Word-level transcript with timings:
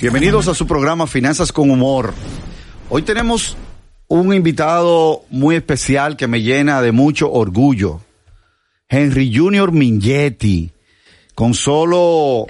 Bienvenidos 0.00 0.48
a 0.48 0.54
su 0.54 0.66
programa 0.66 1.06
Finanzas 1.06 1.52
con 1.52 1.70
Humor. 1.70 2.14
Hoy 2.88 3.02
tenemos 3.02 3.56
un 4.08 4.34
invitado 4.34 5.22
muy 5.30 5.56
especial 5.56 6.16
que 6.16 6.26
me 6.26 6.42
llena 6.42 6.82
de 6.82 6.92
mucho 6.92 7.30
orgullo. 7.32 8.00
Henry 8.88 9.34
Junior 9.34 9.72
Mingetti, 9.72 10.72
con 11.34 11.54
solo 11.54 12.46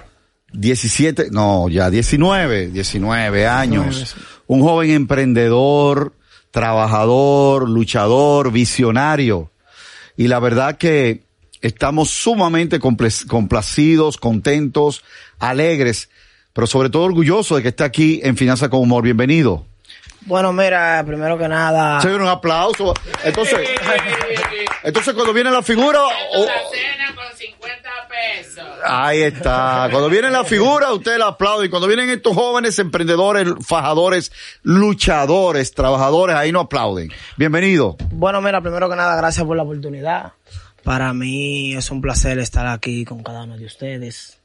17, 0.53 1.29
no, 1.31 1.69
ya 1.69 1.91
19, 1.91 2.69
19 2.69 3.47
años. 3.47 4.17
Un 4.47 4.63
joven 4.63 4.91
emprendedor, 4.91 6.15
trabajador, 6.51 7.69
luchador, 7.69 8.53
visionario. 8.53 9.51
Y 10.17 10.29
la 10.29 10.39
verdad 10.39 10.77
que 10.77 11.24
estamos 11.65 12.11
sumamente 12.11 12.79
complacidos, 12.79 14.19
contentos, 14.19 15.03
alegres, 15.39 16.11
pero 16.53 16.67
sobre 16.67 16.91
todo 16.91 17.05
orgullosos 17.05 17.57
de 17.57 17.63
que 17.63 17.71
esté 17.71 17.85
aquí 17.85 18.21
en 18.23 18.37
Finanzas 18.37 18.69
con 18.69 18.81
Humor. 18.81 19.03
Bienvenido. 19.03 19.65
Bueno, 20.27 20.53
mira, 20.53 21.03
primero 21.07 21.39
que 21.39 21.49
nada. 21.49 22.01
Se 22.03 22.15
un 22.15 22.27
aplauso. 22.27 22.93
Entonces, 23.25 23.59
entonces 24.83 25.15
cuando 25.15 25.33
viene 25.33 25.51
la 25.51 25.63
figura. 25.63 26.01
Oh, 26.35 26.47
cena 26.71 27.15
con 27.15 27.37
50 27.37 27.91
pesos. 28.09 28.65
Ahí 28.85 29.23
está. 29.23 29.89
Cuando 29.91 30.11
viene 30.11 30.31
la 30.31 30.45
figura, 30.45 30.93
usted 30.93 31.17
la 31.17 31.29
aplaude. 31.29 31.67
Y 31.67 31.69
cuando 31.71 31.89
vienen 31.89 32.11
estos 32.11 32.35
jóvenes 32.35 32.79
emprendedores, 32.79 33.49
fajadores, 33.67 34.33
luchadores, 34.63 35.73
trabajadores, 35.73 36.37
ahí 36.37 36.53
no 36.53 36.61
aplauden. 36.61 37.11
Bienvenido. 37.39 37.97
Bueno, 38.13 38.43
mira, 38.43 38.61
primero 38.61 38.91
que 38.91 38.97
nada, 38.97 39.17
gracias 39.17 39.47
por 39.47 39.57
la 39.57 39.63
oportunidad. 39.63 40.35
Para 40.85 41.15
mí 41.15 41.75
es 41.75 41.91
un 41.91 42.01
placer 42.01 42.39
estar 42.39 42.67
aquí 42.67 43.05
con 43.05 43.23
cada 43.23 43.45
uno 43.45 43.57
de 43.57 43.65
ustedes. 43.65 44.39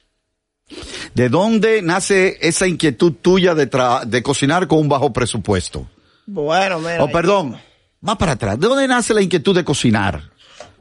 ¿De 1.14 1.30
dónde 1.30 1.82
nace 1.82 2.38
esa 2.42 2.66
inquietud 2.66 3.14
tuya 3.22 3.56
de, 3.56 3.70
de 4.08 4.24
cocinar 4.24 4.68
con 4.68 4.80
un 4.80 4.90
bajo 4.90 5.12
presupuesto? 5.12 5.88
Bueno, 6.26 6.80
mira. 6.80 7.04
Oh, 7.04 7.12
perdón, 7.12 7.58
más 8.02 8.18
para 8.18 8.34
atrás. 8.34 8.60
¿De 8.60 8.68
dónde 8.68 8.88
nace 8.88 9.14
la 9.14 9.22
inquietud 9.22 9.56
de 9.56 9.64
cocinar? 9.64 10.22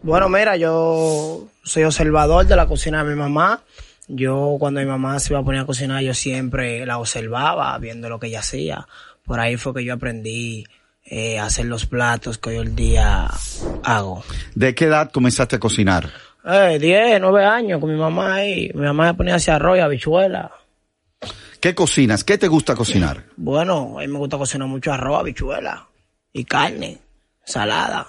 Bueno, 0.03 0.29
mira, 0.29 0.57
yo 0.57 1.49
soy 1.65 1.85
observador 1.85 2.47
de 2.47 2.55
la 2.55 2.67
cocina 2.67 3.03
de 3.03 3.11
mi 3.11 3.17
mamá. 3.17 3.63
Yo 4.07 4.57
cuando 4.59 4.81
mi 4.81 4.87
mamá 4.87 5.19
se 5.19 5.33
iba 5.33 5.41
a 5.41 5.45
poner 5.45 5.63
a 5.63 5.67
cocinar, 5.67 6.03
yo 6.03 6.15
siempre 6.15 6.87
la 6.87 6.99
observaba, 6.99 7.77
viendo 7.79 8.09
lo 8.09 8.21
que 8.21 8.29
ella 8.29 8.41
hacía. 8.41 8.87
Por 9.25 9.41
ahí 9.41 9.57
fue 9.57 9.75
que 9.75 9.85
yo 9.85 9.95
aprendí 9.95 10.67
eh, 11.11 11.39
hacer 11.39 11.67
los 11.67 11.87
platos 11.87 12.37
que 12.39 12.51
hoy 12.51 12.57
el 12.57 12.77
día 12.77 13.29
hago. 13.83 14.23
¿De 14.55 14.75
qué 14.75 14.85
edad 14.85 15.11
comenzaste 15.11 15.57
a 15.57 15.59
cocinar? 15.59 16.11
Eh, 16.45 16.79
10, 16.79 17.21
9 17.21 17.45
años 17.45 17.81
con 17.81 17.91
mi 17.91 17.99
mamá 17.99 18.35
ahí. 18.35 18.71
Mi 18.75 18.83
mamá 18.83 19.07
me 19.07 19.15
ponía 19.15 19.37
hacia 19.37 19.57
arroz 19.57 19.79
y 19.79 19.81
habichuela. 19.81 20.51
¿Qué 21.61 21.75
cocinas? 21.75 22.25
¿Qué 22.25 22.39
te 22.39 22.47
gusta 22.47 22.77
cocinar? 22.77 23.25
Bueno, 23.37 23.99
a 23.99 24.03
mí 24.03 24.09
me 24.09 24.19
gusta 24.19 24.39
cocinar 24.39 24.69
mucho 24.69 24.93
arroz, 24.93 25.21
habichuela 25.21 25.89
y 26.33 26.45
carne, 26.45 26.99
salada. 27.45 28.07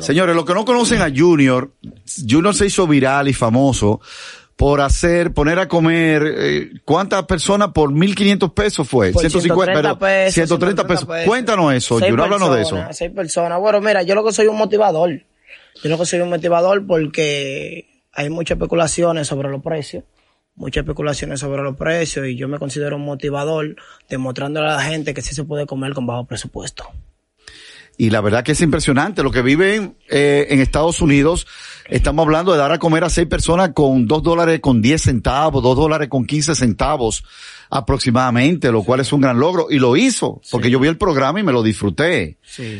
Señores, 0.00 0.34
los 0.34 0.44
que 0.44 0.54
no 0.54 0.64
conocen 0.64 1.00
a 1.00 1.10
Junior, 1.14 1.72
Junior 2.28 2.54
se 2.54 2.66
hizo 2.66 2.86
viral 2.86 3.28
y 3.28 3.32
famoso 3.32 4.00
por 4.62 4.80
hacer, 4.80 5.34
poner 5.34 5.58
a 5.58 5.66
comer, 5.66 6.22
eh, 6.24 6.70
¿cuántas 6.84 7.24
personas 7.24 7.70
por 7.72 7.90
1.500 7.90 8.54
pesos 8.54 8.88
fue? 8.88 9.12
150, 9.12 9.98
pesos, 9.98 10.34
130 10.34 10.86
pesos. 10.86 11.08
Cuéntanos 11.26 11.74
eso, 11.74 11.98
Junior, 11.98 12.20
háblanos 12.20 12.54
de 12.54 12.62
eso. 12.62 12.78
Seis 12.92 13.10
personas. 13.10 13.58
Bueno, 13.58 13.80
mira, 13.80 14.04
yo 14.04 14.14
lo 14.14 14.24
que 14.24 14.30
soy 14.30 14.46
un 14.46 14.56
motivador. 14.56 15.10
Yo 15.82 15.90
lo 15.90 15.98
que 15.98 16.06
soy 16.06 16.20
un 16.20 16.30
motivador 16.30 16.86
porque 16.86 18.04
hay 18.12 18.30
muchas 18.30 18.54
especulaciones 18.54 19.26
sobre 19.26 19.48
los 19.48 19.60
precios, 19.64 20.04
muchas 20.54 20.82
especulaciones 20.82 21.40
sobre 21.40 21.60
los 21.64 21.76
precios 21.76 22.28
y 22.28 22.36
yo 22.36 22.46
me 22.46 22.60
considero 22.60 22.94
un 22.94 23.04
motivador 23.04 23.74
demostrándole 24.08 24.68
a 24.68 24.76
la 24.76 24.82
gente 24.82 25.12
que 25.12 25.22
sí 25.22 25.34
se 25.34 25.42
puede 25.42 25.66
comer 25.66 25.92
con 25.92 26.06
bajo 26.06 26.24
presupuesto. 26.24 26.88
Y 28.02 28.10
la 28.10 28.20
verdad 28.20 28.42
que 28.42 28.50
es 28.50 28.60
impresionante 28.60 29.22
lo 29.22 29.30
que 29.30 29.42
viven 29.42 29.96
eh, 30.10 30.48
en 30.50 30.58
Estados 30.58 31.00
Unidos. 31.00 31.46
Estamos 31.88 32.24
hablando 32.24 32.50
de 32.50 32.58
dar 32.58 32.72
a 32.72 32.80
comer 32.80 33.04
a 33.04 33.08
seis 33.08 33.28
personas 33.28 33.70
con 33.74 34.08
dos 34.08 34.24
dólares 34.24 34.58
con 34.58 34.82
diez 34.82 35.02
centavos, 35.02 35.62
dos 35.62 35.76
dólares 35.76 36.08
con 36.08 36.26
quince 36.26 36.56
centavos 36.56 37.22
aproximadamente, 37.70 38.72
lo 38.72 38.82
cual 38.82 38.98
es 38.98 39.12
un 39.12 39.20
gran 39.20 39.38
logro. 39.38 39.68
Y 39.70 39.78
lo 39.78 39.96
hizo, 39.96 40.40
porque 40.50 40.68
yo 40.68 40.80
vi 40.80 40.88
el 40.88 40.98
programa 40.98 41.38
y 41.38 41.44
me 41.44 41.52
lo 41.52 41.62
disfruté. 41.62 42.38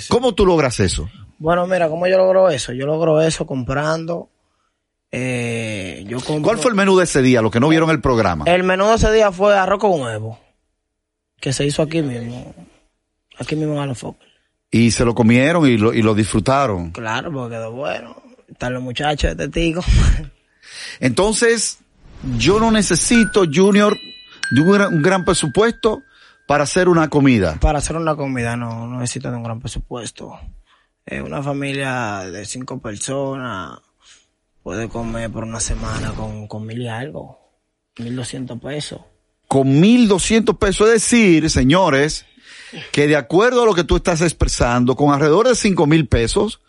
¿Cómo 0.09 0.34
tú 0.34 0.44
logras 0.44 0.81
eso? 0.81 1.09
Bueno, 1.38 1.69
mira, 1.69 1.88
¿cómo 1.88 2.09
yo 2.09 2.16
logro 2.16 2.50
eso? 2.50 2.72
Yo 2.72 2.84
logro 2.84 3.22
eso 3.22 3.47
comprando. 3.47 4.28
Eh, 5.12 6.05
yo 6.09 6.19
¿Cuál 6.43 6.59
fue 6.59 6.72
el 6.72 6.77
menú 6.77 6.99
de 6.99 7.05
ese 7.05 7.22
día, 7.22 7.43
lo 7.43 7.53
que 7.53 7.61
no 7.61 7.69
vieron 7.69 7.91
el 7.91 8.00
programa? 8.00 8.44
El 8.49 8.65
menú 8.65 8.88
de 8.88 8.97
ese 8.97 9.12
día 9.12 9.31
fue 9.31 9.56
arroz 9.56 9.78
con 9.78 10.00
huevo, 10.00 10.41
que 11.38 11.53
se 11.53 11.65
hizo 11.65 11.81
aquí 11.82 12.03
mismo, 12.03 12.53
aquí 13.38 13.55
mismo 13.55 13.75
en 13.75 13.82
Alofoque. 13.82 14.31
Y 14.72 14.91
se 14.91 15.05
lo 15.05 15.15
comieron 15.15 15.66
y 15.69 15.77
lo, 15.77 15.93
y 15.93 16.03
lo 16.03 16.15
disfrutaron. 16.15 16.91
Claro, 16.91 17.31
porque 17.31 17.55
quedó 17.56 17.71
bueno. 17.72 18.16
Están 18.49 18.72
los 18.72 18.83
muchachos 18.83 19.37
de 19.37 19.37
testigo. 19.37 19.83
Entonces, 20.99 21.78
yo 22.38 22.59
no 22.59 22.71
necesito, 22.71 23.44
Junior, 23.53 23.97
un 24.50 25.03
gran 25.03 25.25
presupuesto 25.25 26.03
para 26.47 26.65
hacer 26.65 26.88
una 26.88 27.09
comida. 27.09 27.59
Para 27.61 27.78
hacer 27.78 27.97
una 27.97 28.16
comida 28.16 28.56
no, 28.56 28.87
no 28.87 28.99
necesito 28.99 29.28
un 29.28 29.43
gran 29.43 29.61
presupuesto. 29.61 30.38
Eh, 31.05 31.21
una 31.21 31.43
familia 31.43 32.21
de 32.31 32.44
cinco 32.44 32.81
personas 32.81 33.78
puede 34.62 34.88
comer 34.88 35.31
por 35.31 35.44
una 35.44 35.61
semana 35.61 36.12
con, 36.12 36.47
con 36.47 36.65
mil 36.65 36.82
y 36.82 36.88
algo, 36.88 37.38
mil 37.99 38.15
doscientos 38.16 38.61
pesos. 38.61 39.00
Con 39.49 39.81
mil 39.81 40.09
doscientos 40.09 40.56
pesos, 40.56 40.88
es 40.88 40.94
decir, 40.94 41.50
señores, 41.50 42.25
que 42.91 43.06
de 43.06 43.16
acuerdo 43.16 43.62
a 43.62 43.66
lo 43.66 43.75
que 43.75 43.84
tú 43.84 43.97
estás 43.97 44.21
expresando, 44.21 44.97
con 44.97 45.12
alrededor 45.12 45.49
de 45.49 45.55
cinco 45.55 45.87
mil 45.87 46.06
pesos, 46.09 46.60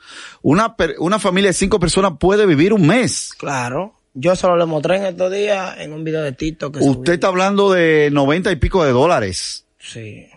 una, 0.41 0.75
una 0.99 1.19
familia 1.19 1.49
de 1.49 1.53
cinco 1.53 1.79
personas 1.79 2.13
puede 2.19 2.45
vivir 2.45 2.73
un 2.73 2.85
mes. 2.87 3.31
Claro. 3.37 3.99
Yo 4.13 4.35
solo 4.35 4.57
le 4.57 4.65
mostré 4.65 4.97
en 4.97 5.05
estos 5.05 5.31
días 5.31 5.75
en 5.79 5.91
un 5.91 6.03
video 6.03 6.21
de 6.21 6.33
TikTok. 6.33 6.77
Que 6.77 6.83
Usted 6.83 7.13
está 7.13 7.27
hablando 7.27 7.71
de 7.71 8.09
noventa 8.11 8.51
y 8.51 8.57
pico 8.57 8.83
de 8.83 8.91
dólares. 8.91 9.65
Sí. 9.79 10.27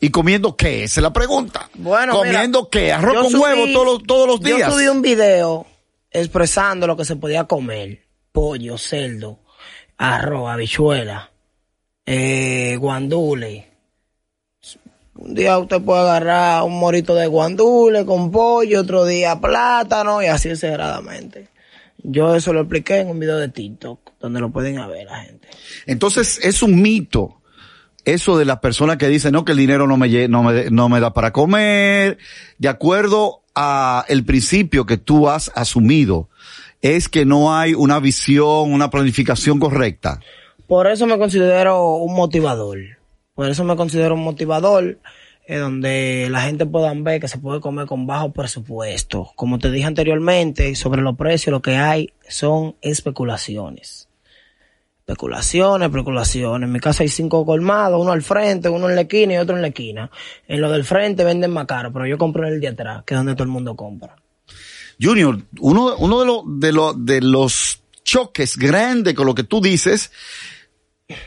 ¿Y 0.00 0.10
comiendo 0.10 0.54
qué? 0.54 0.84
Esa 0.84 1.00
es 1.00 1.02
la 1.02 1.12
pregunta. 1.12 1.70
Bueno, 1.74 2.12
¿Comiendo 2.12 2.68
qué? 2.68 2.92
¿Arroz 2.92 3.32
con 3.32 3.40
huevo 3.40 3.66
todos, 3.72 4.02
todos 4.02 4.28
los 4.28 4.40
días? 4.40 4.68
Yo 4.68 4.72
subí 4.72 4.86
un 4.88 5.00
video 5.00 5.66
expresando 6.10 6.86
lo 6.86 6.96
que 6.96 7.06
se 7.06 7.16
podía 7.16 7.44
comer. 7.44 8.04
Pollo, 8.30 8.76
cerdo, 8.76 9.38
arroz, 9.96 10.50
habichuela, 10.50 11.30
eh, 12.04 12.76
guandule. 12.78 13.73
Un 15.24 15.32
día 15.32 15.56
usted 15.58 15.80
puede 15.80 16.00
agarrar 16.00 16.64
un 16.64 16.78
morito 16.78 17.14
de 17.14 17.26
guandule 17.26 18.04
con 18.04 18.30
pollo, 18.30 18.82
otro 18.82 19.06
día 19.06 19.40
plátano 19.40 20.22
y 20.22 20.26
así 20.26 20.50
exageradamente. 20.50 21.48
Yo 22.02 22.36
eso 22.36 22.52
lo 22.52 22.60
expliqué 22.60 22.98
en 22.98 23.08
un 23.08 23.18
video 23.18 23.38
de 23.38 23.48
TikTok, 23.48 24.12
donde 24.20 24.40
lo 24.40 24.50
pueden 24.50 24.76
ver 24.86 25.06
la 25.06 25.20
gente. 25.20 25.48
Entonces, 25.86 26.38
es 26.42 26.62
un 26.62 26.82
mito 26.82 27.40
eso 28.04 28.36
de 28.36 28.44
las 28.44 28.58
personas 28.58 28.98
que 28.98 29.08
dicen, 29.08 29.32
no, 29.32 29.46
que 29.46 29.52
el 29.52 29.58
dinero 29.58 29.86
no 29.86 29.96
me, 29.96 30.28
no 30.28 30.42
me, 30.42 30.70
no 30.70 30.90
me 30.90 31.00
da 31.00 31.14
para 31.14 31.32
comer, 31.32 32.18
de 32.58 32.68
acuerdo 32.68 33.40
a 33.54 34.04
el 34.08 34.26
principio 34.26 34.84
que 34.84 34.98
tú 34.98 35.30
has 35.30 35.50
asumido, 35.54 36.28
es 36.82 37.08
que 37.08 37.24
no 37.24 37.56
hay 37.56 37.72
una 37.72 37.98
visión, 37.98 38.74
una 38.74 38.90
planificación 38.90 39.58
correcta. 39.58 40.20
Por 40.66 40.86
eso 40.86 41.06
me 41.06 41.16
considero 41.16 41.94
un 41.94 42.14
motivador. 42.14 42.78
Por 43.34 43.48
eso 43.48 43.64
me 43.64 43.74
considero 43.74 44.14
un 44.14 44.22
motivador 44.22 44.98
eh, 45.46 45.58
donde 45.58 46.28
la 46.30 46.42
gente 46.42 46.66
pueda 46.66 46.92
ver 46.94 47.20
que 47.20 47.28
se 47.28 47.38
puede 47.38 47.60
comer 47.60 47.86
con 47.86 48.06
bajo 48.06 48.32
presupuesto. 48.32 49.30
Como 49.36 49.58
te 49.58 49.70
dije 49.70 49.86
anteriormente, 49.86 50.74
sobre 50.74 51.02
los 51.02 51.16
precios 51.16 51.52
lo 51.52 51.62
que 51.62 51.76
hay 51.76 52.12
son 52.28 52.76
especulaciones 52.80 54.08
especulaciones, 55.06 55.86
especulaciones. 55.86 56.66
En 56.66 56.72
mi 56.72 56.80
casa 56.80 57.02
hay 57.02 57.10
cinco 57.10 57.44
colmados, 57.44 58.00
uno 58.00 58.12
al 58.12 58.22
frente, 58.22 58.70
uno 58.70 58.88
en 58.88 58.94
la 58.94 59.02
esquina 59.02 59.34
y 59.34 59.36
otro 59.36 59.54
en 59.54 59.62
la 59.62 59.68
esquina. 59.68 60.10
En 60.48 60.60
lo 60.60 60.70
del 60.70 60.84
frente 60.84 61.24
venden 61.24 61.50
más 61.50 61.66
caro, 61.66 61.92
pero 61.92 62.06
yo 62.06 62.16
compro 62.16 62.46
en 62.46 62.54
el 62.54 62.60
de 62.60 62.68
atrás, 62.68 63.04
que 63.04 63.14
es 63.14 63.18
donde 63.18 63.34
todo 63.34 63.44
el 63.44 63.50
mundo 63.50 63.76
compra. 63.76 64.16
Junior, 65.00 65.38
uno, 65.60 65.96
uno 65.96 66.20
de, 66.20 66.26
los 66.26 66.42
de, 66.46 66.72
los 66.72 67.04
de 67.04 67.20
los 67.20 67.82
choques 68.02 68.56
grandes 68.56 69.14
con 69.14 69.26
lo 69.26 69.34
que 69.34 69.44
tú 69.44 69.60
dices 69.60 70.10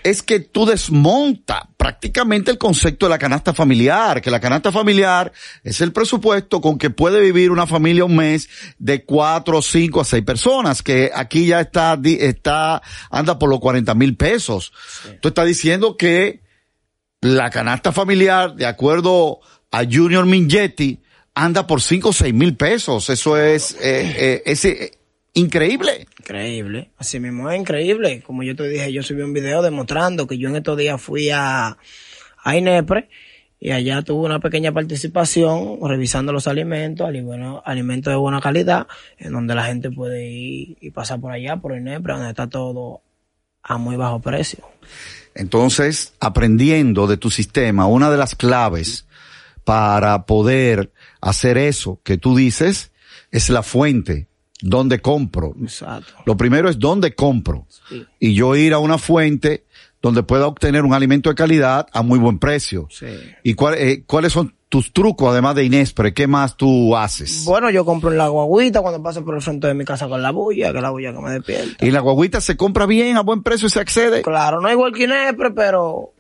es 0.04 0.24
que 0.24 0.40
tú 0.40 0.66
desmonta 0.66 1.70
prácticamente 1.78 2.50
el 2.50 2.58
concepto 2.58 3.06
de 3.06 3.12
la 3.12 3.20
canasta 3.20 3.54
familiar, 3.54 4.22
que 4.22 4.32
la 4.32 4.40
canasta 4.40 4.72
familiar 4.72 5.32
es 5.64 5.82
el 5.82 5.92
presupuesto 5.92 6.62
con 6.62 6.78
que 6.78 6.90
puede 6.90 7.22
vivir 7.22 7.52
una 7.52 7.68
familia 7.68 8.06
un 8.06 8.16
mes 8.16 8.50
de 8.80 9.06
cuatro, 9.06 9.62
cinco 9.62 10.02
a 10.02 10.06
seis 10.06 10.24
personas, 10.24 10.82
que 10.82 11.12
aquí 11.14 11.46
ya 11.48 11.62
está, 11.62 12.00
está, 12.04 12.82
anda 13.12 13.38
por 13.38 13.50
los 13.50 13.60
40 13.60 13.94
mil 13.94 14.18
pesos. 14.18 14.74
Tú 15.22 15.28
estás 15.28 15.46
diciendo 15.46 15.96
que 15.96 16.42
la 17.22 17.50
canasta 17.52 17.92
familiar, 17.92 18.56
de 18.56 18.66
acuerdo 18.66 19.40
a 19.72 19.84
Junior 19.84 20.26
Mingetti, 20.26 21.02
anda 21.36 21.68
por 21.68 21.84
cinco 21.84 22.10
o 22.10 22.14
seis 22.14 22.34
mil 22.34 22.58
pesos. 22.58 23.10
Eso 23.12 23.38
es, 23.38 23.74
eh, 23.74 24.16
eh, 24.18 24.44
es 24.46 24.66
eh, 24.66 24.97
increíble. 25.38 26.08
Increíble. 26.20 26.92
Así 26.98 27.20
mismo 27.20 27.50
es 27.50 27.60
increíble. 27.60 28.22
Como 28.22 28.44
yo 28.44 28.56
te 28.56 28.68
dije, 28.68 28.92
yo 28.92 29.04
subí 29.04 29.22
un 29.22 29.34
video 29.34 29.62
demostrando 29.62 30.28
que 30.28 30.38
yo 30.38 30.50
en 30.50 30.58
estos 30.58 30.78
días 30.78 31.02
fui 31.02 31.30
a, 31.30 31.78
a 32.44 32.56
INEPRE 32.56 33.10
y 33.60 33.72
allá 33.72 34.02
tuve 34.04 34.26
una 34.26 34.40
pequeña 34.40 34.72
participación 34.72 35.80
revisando 35.82 36.32
los 36.32 36.48
alimentos, 36.48 37.10
bueno, 37.24 37.62
alimentos 37.66 38.12
de 38.12 38.18
buena 38.18 38.40
calidad, 38.40 38.88
en 39.18 39.34
donde 39.34 39.56
la 39.56 39.66
gente 39.66 39.90
puede 39.90 40.28
ir 40.28 40.78
y 40.80 40.92
pasar 40.92 41.20
por 41.20 41.32
allá, 41.32 41.58
por 41.58 41.76
INEPRE, 41.76 42.14
donde 42.14 42.30
está 42.30 42.48
todo 42.48 43.02
a 43.64 43.78
muy 43.78 43.96
bajo 43.96 44.20
precio. 44.20 44.64
Entonces, 45.34 46.14
aprendiendo 46.20 47.08
de 47.08 47.18
tu 47.18 47.30
sistema, 47.30 47.88
una 47.88 48.10
de 48.10 48.18
las 48.18 48.36
claves 48.36 49.06
para 49.64 50.26
poder 50.26 50.92
hacer 51.20 51.58
eso 51.58 52.00
que 52.04 52.18
tú 52.18 52.36
dices 52.36 52.92
es 53.32 53.50
la 53.50 53.64
fuente, 53.64 54.28
donde 54.62 55.00
compro. 55.02 55.54
Exacto. 55.62 56.14
Lo 56.26 56.36
primero 56.38 56.70
es 56.70 56.80
dónde 56.80 57.14
compro. 57.16 57.66
Sí. 57.90 58.06
Y 58.20 58.34
yo 58.34 58.56
ir 58.56 58.74
a 58.74 58.80
una 58.80 58.98
fuente 58.98 59.66
donde 60.02 60.24
pueda 60.24 60.48
obtener 60.48 60.84
un 60.84 60.94
alimento 60.94 61.30
de 61.30 61.36
calidad 61.36 61.88
a 61.92 62.02
muy 62.04 62.20
buen 62.20 62.40
precio. 62.40 62.88
Sí. 62.90 63.08
¿Y 63.44 63.54
cuál- 63.56 63.76
eh, 63.78 64.04
cuáles 64.06 64.34
son 64.34 64.54
tus 64.70 64.92
trucos, 64.94 65.30
además 65.32 65.56
de 65.56 65.64
Inespre? 65.64 66.14
¿Qué 66.14 66.28
más 66.28 66.56
tú 66.58 66.96
haces? 66.96 67.44
Bueno, 67.46 67.70
yo 67.70 67.84
compro 67.86 68.12
en 68.12 68.18
la 68.18 68.28
guaguita 68.28 68.82
cuando 68.82 69.02
paso 69.02 69.24
por 69.24 69.36
el 69.36 69.42
frente 69.42 69.68
de 69.68 69.74
mi 69.74 69.86
casa 69.86 70.08
con 70.08 70.22
la 70.22 70.32
bulla, 70.32 70.72
que 70.72 70.78
es 70.78 70.84
la 70.84 70.90
bulla 70.90 71.14
que 71.14 71.20
me 71.20 71.32
despierta. 71.32 71.86
¿Y 71.86 71.92
la 71.92 72.00
guaguita 72.02 72.42
se 72.42 72.58
compra 72.58 72.86
bien, 72.86 73.18
a 73.18 73.22
buen 73.22 73.44
precio 73.44 73.68
y 73.68 73.70
se 73.72 73.80
accede? 73.80 74.22
Claro, 74.22 74.60
no 74.62 74.72
igual 74.72 74.92
que 74.94 75.06
Inepre, 75.06 75.52
pero 75.52 76.12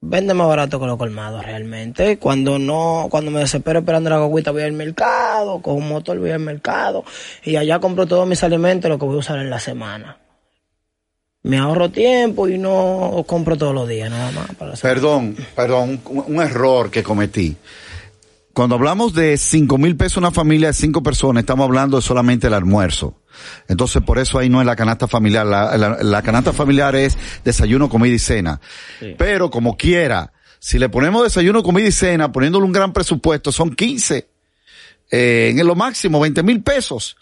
vende 0.00 0.34
más 0.34 0.48
barato 0.48 0.78
que 0.78 0.86
los 0.86 0.96
colmados 0.96 1.44
realmente. 1.44 2.18
Cuando 2.18 2.58
no, 2.58 3.08
cuando 3.10 3.30
me 3.30 3.40
desespero 3.40 3.80
esperando 3.80 4.10
la 4.10 4.18
guaguita 4.18 4.50
voy 4.50 4.62
al 4.62 4.72
mercado, 4.72 5.60
con 5.60 5.76
un 5.76 5.88
motor 5.88 6.18
voy 6.18 6.30
al 6.30 6.40
mercado 6.40 7.04
y 7.44 7.56
allá 7.56 7.78
compro 7.80 8.06
todos 8.06 8.26
mis 8.26 8.42
alimentos, 8.42 8.88
lo 8.88 8.98
que 8.98 9.06
voy 9.06 9.16
a 9.16 9.18
usar 9.18 9.38
en 9.38 9.50
la 9.50 9.60
semana. 9.60 10.18
Me 11.42 11.56
ahorro 11.56 11.88
tiempo 11.90 12.48
y 12.48 12.58
no 12.58 13.24
compro 13.26 13.56
todos 13.56 13.74
los 13.74 13.88
días 13.88 14.10
nada 14.10 14.30
más. 14.32 14.54
Para. 14.56 14.72
Perdón, 14.72 15.36
perdón, 15.54 16.00
un, 16.04 16.24
un 16.26 16.42
error 16.42 16.90
que 16.90 17.02
cometí. 17.02 17.56
Cuando 18.52 18.74
hablamos 18.74 19.14
de 19.14 19.38
cinco 19.38 19.78
mil 19.78 19.96
pesos 19.96 20.16
una 20.16 20.32
familia 20.32 20.68
de 20.68 20.74
cinco 20.74 21.00
personas, 21.00 21.42
estamos 21.42 21.64
hablando 21.64 21.98
de 21.98 22.02
solamente 22.02 22.48
el 22.48 22.54
almuerzo. 22.54 23.14
Entonces, 23.68 24.02
por 24.02 24.18
eso 24.18 24.38
ahí 24.38 24.48
no 24.48 24.60
es 24.60 24.66
la 24.66 24.76
canasta 24.76 25.06
familiar. 25.08 25.46
La, 25.46 25.76
la- 25.76 25.98
la 26.02 26.22
canasta 26.22 26.52
familiar 26.52 26.94
es 26.96 27.16
desayuno, 27.44 27.88
comida 27.88 28.14
y 28.14 28.18
cena. 28.18 28.60
Pero 29.16 29.50
como 29.50 29.76
quiera, 29.76 30.32
si 30.58 30.78
le 30.78 30.88
ponemos 30.88 31.22
desayuno, 31.24 31.62
comida 31.62 31.86
y 31.88 31.92
cena, 31.92 32.32
poniéndole 32.32 32.64
un 32.64 32.72
gran 32.72 32.92
presupuesto, 32.92 33.52
son 33.52 33.74
15. 33.74 34.28
Eh, 35.10 35.54
en 35.56 35.66
lo 35.66 35.74
máximo, 35.74 36.20
20 36.20 36.42
mil 36.42 36.62
pesos. 36.62 37.16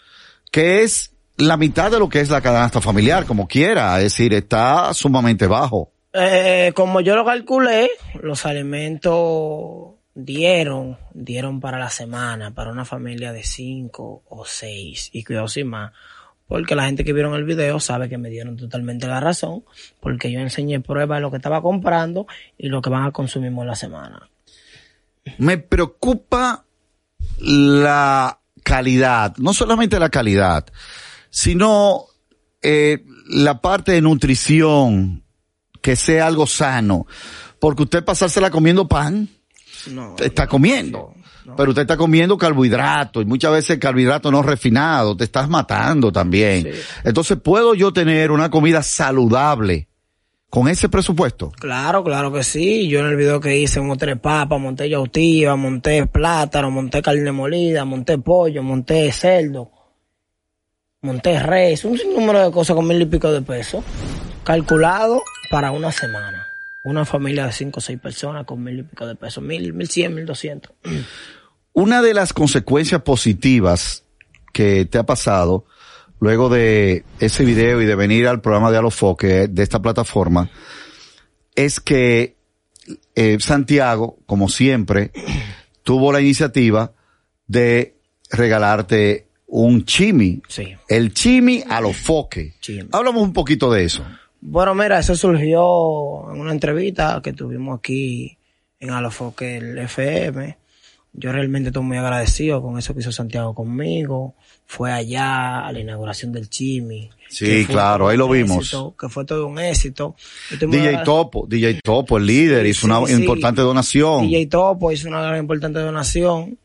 Que 0.51 0.83
es 0.83 1.11
la 1.37 1.55
mitad 1.57 1.91
de 1.91 1.99
lo 1.99 2.09
que 2.09 2.19
es 2.21 2.29
la 2.29 2.41
canasta 2.41 2.81
familiar, 2.81 3.25
como 3.25 3.47
quiera. 3.47 3.97
Es 3.97 4.03
decir, 4.05 4.33
está 4.33 4.93
sumamente 4.93 5.45
bajo. 5.47 5.91
Eh, 6.13 6.71
como 6.75 6.99
yo 7.01 7.15
lo 7.15 7.23
calculé, 7.25 7.91
los 8.23 8.45
alimentos 8.45 9.96
dieron, 10.17 10.97
dieron 11.13 11.59
para 11.59 11.77
la 11.77 11.91
semana, 11.91 12.49
para 12.49 12.71
una 12.71 12.85
familia 12.85 13.31
de 13.31 13.43
cinco 13.43 14.23
o 14.27 14.45
seis, 14.45 15.11
y 15.13 15.23
cuidado 15.23 15.47
sin 15.47 15.67
más, 15.67 15.93
porque 16.47 16.73
la 16.73 16.85
gente 16.85 17.03
que 17.03 17.13
vieron 17.13 17.35
el 17.35 17.43
video 17.43 17.79
sabe 17.79 18.09
que 18.09 18.17
me 18.17 18.31
dieron 18.31 18.57
totalmente 18.57 19.05
la 19.05 19.19
razón, 19.19 19.63
porque 19.99 20.31
yo 20.31 20.39
enseñé 20.39 20.79
pruebas 20.79 21.17
de 21.17 21.21
lo 21.21 21.29
que 21.29 21.37
estaba 21.37 21.61
comprando 21.61 22.25
y 22.57 22.69
lo 22.69 22.81
que 22.81 22.89
van 22.89 23.05
a 23.05 23.11
consumir 23.11 23.51
la 23.51 23.75
semana. 23.75 24.27
me 25.37 25.59
preocupa 25.59 26.65
la 27.37 28.39
calidad, 28.63 29.37
no 29.37 29.53
solamente 29.53 29.99
la 29.99 30.09
calidad, 30.09 30.65
sino 31.29 32.05
eh, 32.63 33.03
la 33.29 33.61
parte 33.61 33.91
de 33.91 34.01
nutrición, 34.01 35.23
que 35.79 35.95
sea 35.95 36.25
algo 36.25 36.47
sano, 36.47 37.05
porque 37.59 37.83
usted 37.83 38.03
pasársela 38.03 38.49
comiendo 38.49 38.87
pan, 38.87 39.29
No, 39.91 40.15
te 40.15 40.25
está 40.25 40.47
comiendo. 40.47 41.13
Pero 41.55 41.69
usted 41.69 41.83
está 41.83 41.95
comiendo 41.95 42.37
carbohidratos 42.37 43.23
y 43.23 43.25
muchas 43.25 43.53
veces 43.53 43.77
carbohidratos 43.77 44.31
no 44.31 44.43
refinados, 44.43 45.15
te 45.15 45.23
estás 45.23 45.47
matando 45.47 46.11
también. 46.11 46.63
Sí. 46.63 46.79
Entonces, 47.05 47.37
¿puedo 47.41 47.73
yo 47.73 47.93
tener 47.93 48.31
una 48.31 48.49
comida 48.49 48.83
saludable 48.83 49.87
con 50.49 50.67
ese 50.67 50.89
presupuesto? 50.89 51.51
Claro, 51.51 52.03
claro 52.03 52.33
que 52.33 52.43
sí. 52.43 52.87
Yo 52.89 52.99
en 52.99 53.07
el 53.07 53.15
video 53.15 53.39
que 53.39 53.57
hice 53.57 53.79
monté 53.79 54.15
papa, 54.17 54.57
monté 54.57 54.89
yautiva, 54.89 55.55
monté 55.55 56.05
plátano, 56.07 56.69
monté 56.69 57.01
carne 57.01 57.31
molida, 57.31 57.85
monté 57.85 58.17
pollo, 58.17 58.61
monté 58.61 59.11
cerdo, 59.11 59.71
monté 61.01 61.39
res, 61.39 61.85
un 61.85 61.97
sinnúmero 61.97 62.43
de 62.43 62.51
cosas 62.51 62.75
con 62.75 62.87
mil 62.87 63.01
y 63.01 63.05
pico 63.05 63.31
de 63.31 63.41
pesos, 63.41 63.83
calculado 64.43 65.21
para 65.49 65.71
una 65.71 65.91
semana. 65.91 66.46
Una 66.87 67.03
familia 67.03 67.45
de 67.45 67.51
cinco 67.51 67.79
o 67.79 67.81
seis 67.81 67.99
personas 67.99 68.45
con 68.45 68.63
mil 68.63 68.79
y 68.79 68.83
pico 68.83 69.05
de 69.05 69.15
pesos, 69.15 69.43
mil, 69.43 69.73
mil 69.73 69.89
cien, 69.89 70.15
mil 70.15 70.25
doscientos. 70.25 70.71
Una 71.73 72.01
de 72.01 72.13
las 72.13 72.31
consecuencias 72.31 73.01
positivas 73.01 74.05
que 74.53 74.85
te 74.85 74.97
ha 74.97 75.05
pasado 75.05 75.65
luego 76.21 76.47
de 76.47 77.03
ese 77.19 77.43
video 77.43 77.81
y 77.81 77.85
de 77.85 77.95
venir 77.95 78.27
al 78.27 78.39
programa 78.39 78.71
de 78.71 78.77
Alofoque 78.77 79.49
de 79.49 79.63
esta 79.63 79.81
plataforma 79.81 80.49
es 81.55 81.81
que 81.81 82.37
eh, 83.15 83.37
Santiago, 83.41 84.19
como 84.25 84.47
siempre, 84.47 85.11
tuvo 85.83 86.13
la 86.13 86.21
iniciativa 86.21 86.93
de 87.47 87.97
regalarte 88.31 89.27
un 89.45 89.83
chimi. 89.83 90.41
Sí. 90.47 90.73
El 90.87 91.13
chimi 91.13 91.65
Alofoque. 91.67 92.55
Chimi. 92.61 92.87
Hablamos 92.93 93.23
un 93.23 93.33
poquito 93.33 93.69
de 93.71 93.83
eso. 93.83 94.05
Bueno, 94.41 94.75
mira, 94.75 94.99
eso 94.99 95.15
surgió 95.15 96.31
en 96.33 96.39
una 96.39 96.51
entrevista 96.51 97.19
que 97.23 97.33
tuvimos 97.33 97.79
aquí 97.79 98.37
en 98.79 98.91
Alofoque 98.91 99.57
el 99.57 99.77
FM. 99.77 100.57
Yo 101.13 101.31
realmente 101.31 101.69
estoy 101.69 101.81
muy 101.83 101.97
agradecido 101.97 102.61
con 102.61 102.77
eso 102.77 102.93
que 102.93 102.99
hizo 102.99 103.11
Santiago 103.11 103.55
conmigo. 103.55 104.35
Fue 104.67 104.91
allá 104.91 105.65
a 105.65 105.71
la 105.71 105.79
inauguración 105.79 106.31
del 106.31 106.49
Chimi. 106.49 107.09
Sí, 107.29 107.65
claro, 107.65 108.07
ahí 108.07 108.17
lo 108.17 108.29
vimos. 108.29 108.57
éxito, 108.59 108.95
que 108.99 109.09
fue 109.09 109.25
todo 109.25 109.47
un 109.47 109.57
éxito. 109.59 110.15
DJ 110.51 110.99
Topo, 111.03 111.47
DJ 111.47 111.79
Topo, 111.83 112.17
el 112.17 112.25
líder, 112.27 112.63
Sí, 112.65 112.69
hizo 112.71 112.85
una 112.87 113.05
sí. 113.07 113.13
importante 113.13 113.61
donación. 113.61 114.27
DJ 114.27 114.45
Topo 114.47 114.91
hizo 114.91 115.07
una 115.07 115.21
gran 115.21 115.39
importante 115.39 115.79
donación 115.79 116.59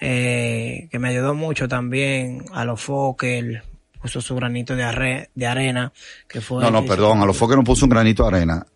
eh, 0.00 0.88
que 0.90 0.98
me 0.98 1.10
ayudó 1.10 1.34
mucho 1.34 1.68
también 1.68 2.44
a 2.52 2.64
los 2.64 2.80
Fokker, 2.80 3.62
puso 4.02 4.20
su 4.20 4.34
granito 4.34 4.74
de, 4.76 4.84
arre- 4.84 5.30
de 5.34 5.46
arena, 5.46 5.92
que 6.28 6.40
fue... 6.40 6.62
No, 6.62 6.70
no, 6.70 6.84
perdón, 6.84 7.20
a 7.22 7.24
los 7.26 7.36
foques 7.36 7.56
no 7.56 7.64
puso 7.64 7.86
un 7.86 7.90
granito 7.90 8.24
de 8.24 8.36
arena. 8.36 8.66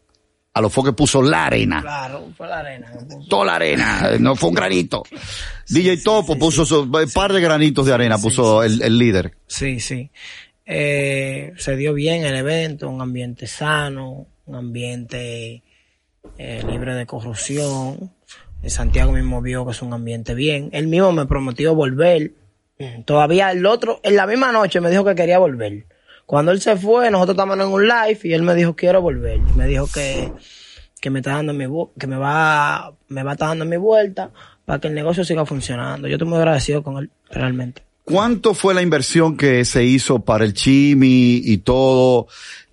A 0.55 0.61
los 0.63 0.73
foques 0.73 0.95
puso 0.95 1.21
la 1.21 1.47
arena. 1.47 1.83
Claro, 1.83 2.29
fue 2.37 2.47
la 2.49 2.61
arena. 2.61 2.91
puso. 3.11 3.29
Toda 3.29 3.45
la 3.45 3.55
arena, 3.57 4.11
no 4.21 4.35
fue 4.37 4.49
un 4.49 4.55
granito. 4.55 5.03
DJ 5.69 5.99
Topo 5.99 6.39
puso 6.39 6.83
un 6.83 6.91
par 7.13 7.33
de 7.35 7.41
granitos 7.43 7.85
de 7.85 7.93
arena, 7.93 8.17
puso 8.17 8.63
el, 8.63 8.81
el 8.81 8.99
líder. 8.99 9.35
Sí, 9.47 9.81
sí. 9.81 10.11
Eh, 10.65 11.53
se 11.59 11.77
dio 11.77 11.93
bien 11.93 12.25
el 12.25 12.35
evento, 12.35 12.89
un 12.89 13.03
ambiente 13.03 13.47
sano, 13.47 14.27
un 14.47 14.55
ambiente 14.55 15.63
eh, 16.39 16.65
libre 16.71 16.95
de 16.95 17.05
corrupción. 17.05 18.13
Eh, 18.63 18.71
Santiago 18.71 19.13
mismo 19.13 19.43
vio 19.43 19.67
que 19.67 19.73
es 19.73 19.83
un 19.83 19.93
ambiente 19.93 20.35
bien. 20.35 20.71
Él 20.73 20.87
mismo 20.87 21.13
me 21.13 21.27
prometió 21.27 21.75
volver. 21.75 22.33
Todavía 23.05 23.53
el 23.53 23.65
otro, 23.67 24.01
en 24.03 24.17
la 24.17 24.27
misma 24.27 24.53
noche 24.53 24.81
me 24.81 24.91
dijo 24.91 25.05
que 25.05 25.15
quería 25.15 25.39
volver. 25.39 25.87
Cuando 26.27 26.53
él 26.53 26.61
se 26.61 26.77
fue, 26.77 27.11
nosotros 27.11 27.35
estábamos 27.35 27.65
en 27.67 27.73
un 27.73 27.87
live 27.89 28.19
y 28.25 28.33
él 28.33 28.43
me 28.43 28.55
dijo 28.55 28.75
quiero 28.77 29.01
volver. 29.01 29.39
Me 29.57 29.67
dijo 29.67 29.87
que, 29.93 30.31
que 31.01 31.09
me 31.09 31.21
está 31.21 31.33
dando 31.33 31.53
mi 31.55 31.65
que 31.99 32.07
me 32.07 32.17
va, 32.17 32.93
me 33.09 33.23
va 33.23 33.31
a 33.31 33.35
estar 33.35 33.49
dando 33.49 33.65
mi 33.65 33.77
vuelta 33.77 34.31
para 34.65 34.81
que 34.81 34.89
el 34.89 34.95
negocio 34.95 35.25
siga 35.25 35.47
funcionando. 35.47 36.09
Yo 36.09 36.17
estoy 36.17 36.29
muy 36.29 36.39
agradecido 36.39 36.83
con 36.83 36.99
él, 36.99 37.11
realmente. 37.31 37.83
¿Cuánto 38.05 38.55
fue 38.55 38.73
la 38.75 38.83
inversión 38.83 39.37
que 39.37 39.65
se 39.65 39.83
hizo 39.85 40.21
para 40.21 40.45
el 40.45 40.53
chimi 40.55 41.41
y 41.45 41.59
todo? 41.59 42.29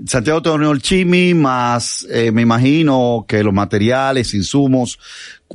Santiago 0.05 0.41
te 0.41 0.49
donó 0.49 0.71
el 0.71 0.81
chimi 0.81 1.33
más, 1.33 2.05
eh, 2.11 2.31
me 2.31 2.41
imagino 2.43 3.25
que 3.27 3.43
los 3.43 3.53
materiales, 3.53 4.33
insumos. 4.35 4.99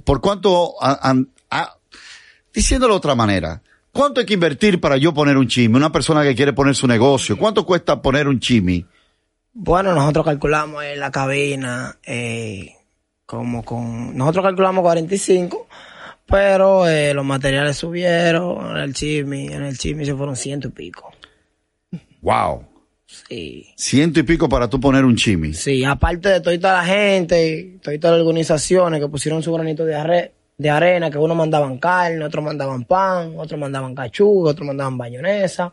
¿Por 0.04 0.20
cuánto, 0.20 0.74
a- 0.80 1.14
diciéndolo 2.52 2.94
de 2.94 2.98
otra 2.98 3.14
manera, 3.14 3.62
cuánto 3.98 4.20
hay 4.20 4.26
que 4.26 4.34
invertir 4.34 4.80
para 4.80 4.96
yo 4.96 5.12
poner 5.12 5.36
un 5.36 5.48
chimi? 5.48 5.74
Una 5.76 5.90
persona 5.90 6.22
que 6.22 6.36
quiere 6.36 6.52
poner 6.52 6.76
su 6.76 6.86
negocio, 6.86 7.36
¿cuánto 7.36 7.66
cuesta 7.66 8.00
poner 8.00 8.28
un 8.28 8.38
chimi? 8.38 8.86
Bueno, 9.52 9.92
nosotros 9.92 10.24
calculamos 10.24 10.84
en 10.84 11.00
la 11.00 11.10
cabina, 11.10 11.98
eh, 12.06 12.76
como 13.26 13.64
con, 13.64 14.16
nosotros 14.16 14.44
calculamos 14.44 14.82
45, 14.82 15.66
pero 16.26 16.86
eh, 16.86 17.12
los 17.12 17.24
materiales 17.24 17.76
subieron, 17.76 18.70
en 18.70 18.76
el 18.76 18.94
chisme, 18.94 19.46
en 19.46 19.64
el 19.64 19.76
chisme 19.76 20.04
se 20.04 20.14
fueron 20.14 20.36
ciento 20.36 20.68
y 20.68 20.70
pico. 20.70 21.10
Wow. 22.22 22.66
Sí. 23.06 23.66
Ciento 23.76 24.20
y 24.20 24.22
pico 24.22 24.48
para 24.48 24.68
tú 24.68 24.78
poner 24.78 25.04
un 25.04 25.16
chimi. 25.16 25.54
Sí, 25.54 25.82
aparte 25.82 26.28
de 26.28 26.40
toda 26.40 26.74
la 26.74 26.84
gente, 26.84 27.78
todas 27.82 27.98
las 28.00 28.20
organizaciones 28.20 29.00
que 29.00 29.08
pusieron 29.08 29.42
su 29.42 29.52
granito 29.52 29.84
de, 29.84 29.96
arre- 29.96 30.32
de 30.58 30.70
arena, 30.70 31.08
que 31.08 31.18
unos 31.18 31.36
mandaban 31.36 31.78
carne, 31.78 32.24
otros 32.24 32.44
mandaban 32.44 32.84
pan, 32.84 33.34
otros 33.36 33.58
mandaban 33.58 33.94
cachuga, 33.94 34.50
otros 34.50 34.66
mandaban 34.66 34.98
bayonesa, 34.98 35.72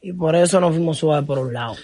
y 0.00 0.12
por 0.12 0.36
eso 0.36 0.60
nos 0.60 0.70
fuimos 0.70 0.98
suave 0.98 1.26
por 1.26 1.40
un 1.40 1.52
lado. 1.52 1.74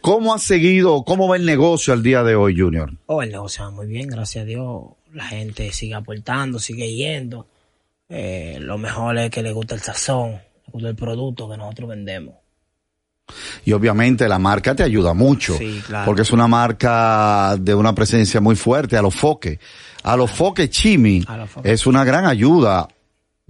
¿Cómo 0.00 0.32
ha 0.32 0.38
seguido, 0.38 1.02
cómo 1.02 1.26
va 1.26 1.36
el 1.36 1.44
negocio 1.44 1.92
al 1.92 2.04
día 2.04 2.22
de 2.22 2.36
hoy, 2.36 2.56
Junior? 2.56 2.92
Oh, 3.06 3.20
el 3.20 3.32
negocio 3.32 3.64
va 3.64 3.72
muy 3.72 3.88
bien, 3.88 4.06
gracias 4.08 4.44
a 4.44 4.46
Dios. 4.46 4.84
La 5.12 5.24
gente 5.24 5.72
sigue 5.72 5.94
aportando, 5.94 6.60
sigue 6.60 6.94
yendo. 6.94 7.46
Eh, 8.08 8.58
lo 8.60 8.78
mejor 8.78 9.18
es 9.18 9.30
que 9.30 9.42
le 9.42 9.52
gusta 9.52 9.74
el 9.74 9.80
sazón, 9.80 10.32
le 10.32 10.72
gusta 10.72 10.88
el 10.88 10.96
producto 10.96 11.50
que 11.50 11.56
nosotros 11.56 11.88
vendemos. 11.88 12.36
Y 13.64 13.72
obviamente 13.72 14.28
la 14.28 14.38
marca 14.38 14.74
te 14.74 14.82
ayuda 14.82 15.14
mucho. 15.14 15.56
Sí, 15.56 15.82
claro. 15.86 16.06
Porque 16.06 16.22
es 16.22 16.32
una 16.32 16.46
marca 16.46 17.56
de 17.58 17.74
una 17.74 17.94
presencia 17.94 18.40
muy 18.40 18.56
fuerte 18.56 18.96
a 18.96 19.02
los 19.02 19.14
foques. 19.14 19.58
A 20.02 20.16
los 20.16 20.30
foques 20.30 20.70
Chimi 20.70 21.24
A 21.26 21.36
los 21.36 21.50
foques. 21.50 21.72
es 21.72 21.86
una 21.86 22.04
gran 22.04 22.24
ayuda 22.24 22.88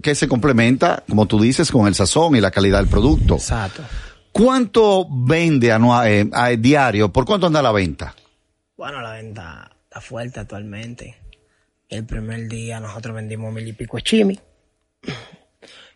que 0.01 0.15
se 0.15 0.27
complementa, 0.27 1.03
como 1.07 1.25
tú 1.25 1.39
dices, 1.39 1.71
con 1.71 1.87
el 1.87 1.95
sazón 1.95 2.35
y 2.35 2.41
la 2.41 2.51
calidad 2.51 2.79
del 2.79 2.87
producto. 2.87 3.35
Exacto. 3.35 3.83
¿Cuánto 4.31 5.07
vende 5.09 5.67
eh, 5.67 6.29
a 6.31 6.49
diario? 6.51 7.11
¿Por 7.11 7.25
cuánto 7.25 7.47
anda 7.47 7.61
la 7.61 7.71
venta? 7.71 8.15
Bueno, 8.77 9.01
la 9.01 9.13
venta 9.13 9.71
está 9.83 9.99
fuerte 9.99 10.39
actualmente. 10.39 11.17
El 11.89 12.05
primer 12.05 12.47
día 12.47 12.79
nosotros 12.79 13.15
vendimos 13.15 13.51
mil 13.53 13.67
y 13.67 13.73
pico 13.73 13.99
chimi, 13.99 14.39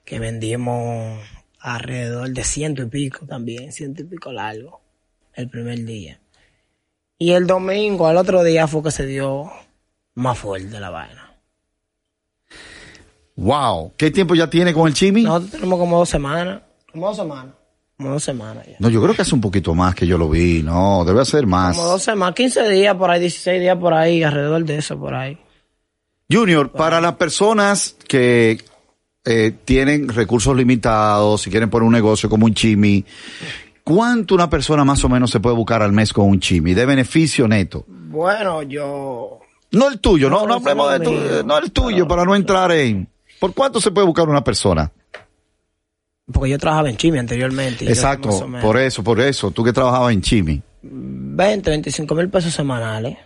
que 0.03 0.19
vendimos 0.19 1.19
alrededor 1.63 2.29
de 2.29 2.43
ciento 2.43 2.83
y 2.83 2.87
pico 2.87 3.25
también, 3.25 3.71
ciento 3.71 4.01
y 4.01 4.05
pico 4.05 4.31
largo, 4.33 4.81
el 5.33 5.49
primer 5.49 5.83
día. 5.85 6.19
Y 7.17 7.31
el 7.31 7.47
domingo, 7.47 8.07
al 8.07 8.17
otro 8.17 8.43
día, 8.43 8.67
fue 8.67 8.83
que 8.83 8.91
se 8.91 9.05
dio 9.05 9.49
más 10.15 10.37
fuerte 10.37 10.77
la 10.79 10.89
vaina. 10.89 11.33
Wow. 13.37 13.93
¿Qué 13.95 14.11
tiempo 14.11 14.35
ya 14.35 14.49
tiene 14.49 14.73
con 14.73 14.87
el 14.87 14.93
Chimi? 14.93 15.23
Nosotros 15.23 15.51
tenemos 15.51 15.79
como 15.79 15.99
dos 15.99 16.09
semanas, 16.09 16.61
como 16.91 17.07
dos 17.07 17.15
semanas, 17.15 17.53
como 17.95 18.09
dos 18.09 18.23
semanas 18.23 18.67
ya. 18.67 18.75
No, 18.79 18.89
yo 18.89 19.01
creo 19.01 19.15
que 19.15 19.21
hace 19.21 19.33
un 19.33 19.41
poquito 19.41 19.73
más 19.73 19.95
que 19.95 20.05
yo 20.05 20.17
lo 20.17 20.29
vi. 20.29 20.61
No, 20.63 21.05
debe 21.05 21.23
ser 21.23 21.47
más. 21.47 21.77
Como 21.77 21.87
dos 21.87 22.03
semanas, 22.03 22.35
15 22.35 22.69
días 22.69 22.95
por 22.95 23.09
ahí, 23.09 23.21
16 23.21 23.61
días 23.61 23.77
por 23.77 23.93
ahí, 23.93 24.21
alrededor 24.21 24.65
de 24.65 24.77
eso 24.79 24.99
por 24.99 25.13
ahí. 25.15 25.37
Junior, 26.29 26.73
para 26.73 26.99
las 26.99 27.15
personas 27.15 27.95
que 28.07 28.59
eh, 29.25 29.53
tienen 29.63 30.09
recursos 30.09 30.55
limitados, 30.55 31.41
si 31.41 31.49
quieren 31.49 31.69
poner 31.69 31.87
un 31.87 31.93
negocio 31.93 32.29
como 32.29 32.45
un 32.45 32.53
chimi, 32.53 33.05
¿cuánto 33.83 34.35
una 34.35 34.49
persona 34.49 34.83
más 34.83 35.03
o 35.03 35.09
menos 35.09 35.31
se 35.31 35.39
puede 35.39 35.55
buscar 35.55 35.81
al 35.81 35.93
mes 35.93 36.11
con 36.11 36.27
un 36.27 36.39
chimi 36.39 36.73
de 36.73 36.85
beneficio 36.85 37.47
neto? 37.47 37.85
Bueno, 37.87 38.63
yo 38.63 39.39
No 39.71 39.87
el 39.87 39.99
tuyo, 39.99 40.29
no, 40.29 40.41
No, 40.41 40.47
no 40.47 40.53
hablemos 40.55 40.91
de 40.91 40.99
no, 40.99 41.05
tu, 41.05 41.47
no 41.47 41.57
el 41.57 41.71
tuyo, 41.71 42.07
para 42.07 42.25
no 42.25 42.35
entrar 42.35 42.71
en... 42.71 43.07
¿Por 43.39 43.53
cuánto 43.53 43.81
se 43.81 43.91
puede 43.91 44.07
buscar 44.07 44.27
una 44.29 44.43
persona? 44.43 44.91
Porque 46.31 46.51
yo 46.51 46.57
trabajaba 46.57 46.89
en 46.89 46.95
Chimi 46.95 47.19
anteriormente. 47.19 47.87
Exacto, 47.87 48.47
por 48.61 48.77
eso, 48.77 49.03
por 49.03 49.19
eso, 49.19 49.51
tú 49.51 49.63
que 49.63 49.73
trabajabas 49.73 50.13
en 50.13 50.21
chimi. 50.21 50.61
20, 50.81 51.69
25 51.69 52.15
mil 52.15 52.29
pesos 52.29 52.53
semanales. 52.53 53.17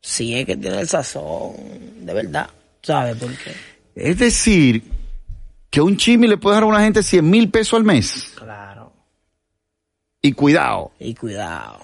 Si 0.00 0.34
es 0.34 0.46
que 0.46 0.56
tiene 0.56 0.80
el 0.80 0.88
sazón, 0.88 1.52
de 2.00 2.14
verdad. 2.14 2.48
¿Sabes 2.82 3.16
por 3.16 3.30
qué? 3.30 3.52
Es 3.94 4.18
decir, 4.18 4.82
que 5.70 5.80
un 5.80 5.96
chimi 5.96 6.26
le 6.26 6.36
puede 6.36 6.56
dar 6.56 6.64
a 6.64 6.66
una 6.66 6.80
gente 6.82 7.02
100 7.02 7.28
mil 7.30 7.50
pesos 7.50 7.74
al 7.78 7.84
mes. 7.84 8.32
Claro. 8.36 8.92
Y 10.22 10.32
cuidado, 10.32 10.92
Y 10.98 11.14
cuidado. 11.14 11.78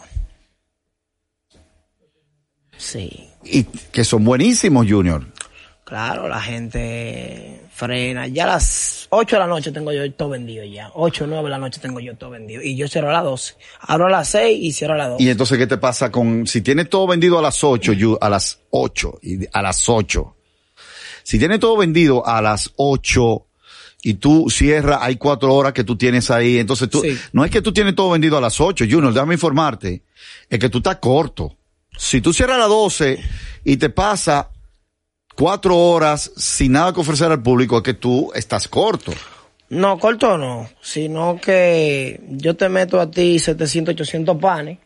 Sí. 2.76 3.30
y 3.44 3.64
que 3.64 4.04
son 4.04 4.24
buenísimos, 4.24 4.86
Junior. 4.88 5.24
Claro, 5.84 6.28
la 6.28 6.40
gente 6.42 7.62
frena. 7.72 8.26
Ya 8.26 8.42
a 8.44 8.48
las 8.48 9.06
8 9.10 9.36
de 9.36 9.40
la 9.40 9.46
noche 9.46 9.70
tengo 9.70 9.92
yo 9.92 10.12
todo 10.12 10.30
vendido 10.30 10.64
ya. 10.64 10.90
8 10.94 11.24
o 11.24 11.26
9 11.28 11.44
de 11.44 11.50
la 11.50 11.58
noche 11.58 11.80
tengo 11.80 12.00
yo 12.00 12.16
todo 12.16 12.30
vendido. 12.30 12.60
Y 12.60 12.76
yo 12.76 12.88
cierro 12.88 13.08
a 13.10 13.12
las 13.12 13.22
12. 13.24 13.54
Abro 13.82 14.06
a 14.06 14.10
las 14.10 14.28
6 14.30 14.58
y 14.62 14.72
cierro 14.72 14.94
a 14.94 14.96
las 14.98 15.08
12. 15.10 15.22
Y 15.22 15.30
entonces, 15.30 15.56
¿qué 15.58 15.66
te 15.68 15.78
pasa 15.78 16.10
con, 16.10 16.44
si 16.48 16.60
tienes 16.60 16.90
todo 16.90 17.06
vendido 17.06 17.38
a 17.38 17.42
las 17.42 17.62
8, 17.62 17.92
Yu- 17.92 18.18
a 18.20 18.28
las 18.28 18.58
8, 18.70 19.20
y 19.22 19.46
a 19.52 19.62
las 19.62 19.88
8? 19.88 20.36
Si 21.22 21.38
tienes 21.38 21.60
todo 21.60 21.76
vendido 21.76 22.26
a 22.26 22.42
las 22.42 22.72
8 22.76 23.45
y 24.08 24.14
tú 24.14 24.48
cierras, 24.48 25.00
hay 25.02 25.16
cuatro 25.16 25.52
horas 25.52 25.72
que 25.72 25.82
tú 25.82 25.96
tienes 25.96 26.30
ahí, 26.30 26.58
entonces 26.58 26.88
tú, 26.88 27.00
Sí. 27.02 27.18
no 27.32 27.44
es 27.44 27.50
que 27.50 27.60
tú 27.60 27.72
tienes 27.72 27.96
todo 27.96 28.10
vendido 28.10 28.38
a 28.38 28.40
las 28.40 28.60
8, 28.60 28.84
Junior, 28.88 29.12
déjame 29.12 29.34
informarte, 29.34 30.04
es 30.48 30.58
que 30.60 30.68
tú 30.68 30.78
estás 30.78 30.96
corto. 30.96 31.56
Si 31.98 32.20
tú 32.20 32.32
cierras 32.32 32.54
a 32.56 32.60
las 32.60 32.68
12 32.68 33.18
y 33.64 33.76
te 33.78 33.90
pasa 33.90 34.50
cuatro 35.34 35.76
horas 35.76 36.30
sin 36.36 36.72
nada 36.72 36.92
que 36.92 37.00
ofrecer 37.00 37.32
al 37.32 37.42
público, 37.42 37.78
es 37.78 37.82
que 37.82 37.94
tú 37.94 38.30
estás 38.34 38.68
corto. 38.68 39.12
No, 39.70 39.98
corto 39.98 40.38
no, 40.38 40.68
sino 40.80 41.40
que 41.40 42.20
yo 42.28 42.54
te 42.54 42.68
meto 42.68 43.00
a 43.00 43.10
ti 43.10 43.40
700, 43.40 43.94
800 43.94 44.36
panes 44.40 44.78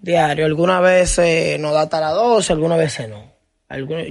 diario. 0.00 0.44
Algunas 0.44 0.82
veces 0.82 1.60
nos 1.60 1.72
da 1.72 1.82
hasta 1.82 2.00
las 2.00 2.14
12, 2.14 2.52
algunas 2.52 2.78
veces 2.78 3.08
no. 3.08 3.35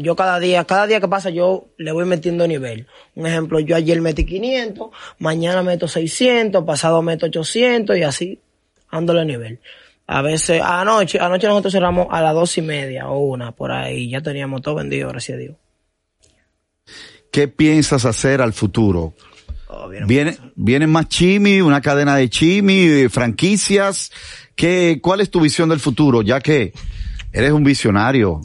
Yo 0.01 0.15
cada 0.17 0.39
día, 0.39 0.65
cada 0.65 0.85
día 0.85 0.99
que 0.99 1.07
pasa 1.07 1.29
yo 1.29 1.67
le 1.77 1.93
voy 1.93 2.05
metiendo 2.05 2.45
nivel. 2.45 2.87
Un 3.15 3.25
ejemplo, 3.25 3.59
yo 3.59 3.77
ayer 3.77 4.01
metí 4.01 4.25
500, 4.25 4.89
mañana 5.19 5.63
meto 5.63 5.87
600, 5.87 6.65
pasado 6.65 7.01
meto 7.01 7.27
800 7.27 7.97
y 7.97 8.03
así 8.03 8.39
ándole 8.89 9.23
nivel. 9.23 9.59
A 10.07 10.21
veces, 10.21 10.61
anoche, 10.61 11.19
anoche 11.19 11.47
nosotros 11.47 11.73
cerramos 11.73 12.07
a 12.11 12.21
las 12.21 12.33
dos 12.33 12.57
y 12.57 12.61
media 12.61 13.07
o 13.07 13.19
una 13.19 13.53
por 13.53 13.71
ahí, 13.71 14.09
ya 14.09 14.21
teníamos 14.21 14.61
todo 14.61 14.75
vendido, 14.75 15.09
gracias 15.09 15.37
a 15.37 15.39
Dios. 15.39 15.55
¿Qué 17.31 17.47
piensas 17.47 18.05
hacer 18.05 18.41
al 18.41 18.53
futuro? 18.53 19.13
Oh, 19.67 19.87
vieron 19.87 20.07
Viene, 20.07 20.37
vienen 20.55 20.91
más 20.91 21.07
chimi, 21.07 21.61
una 21.61 21.81
cadena 21.81 22.15
de 22.15 22.29
chimi, 22.29 23.07
franquicias. 23.09 24.11
¿Qué, 24.55 24.99
¿Cuál 25.01 25.21
es 25.21 25.31
tu 25.31 25.41
visión 25.41 25.69
del 25.69 25.79
futuro? 25.79 26.21
Ya 26.21 26.39
que 26.39 26.73
eres 27.33 27.51
un 27.51 27.63
visionario. 27.63 28.41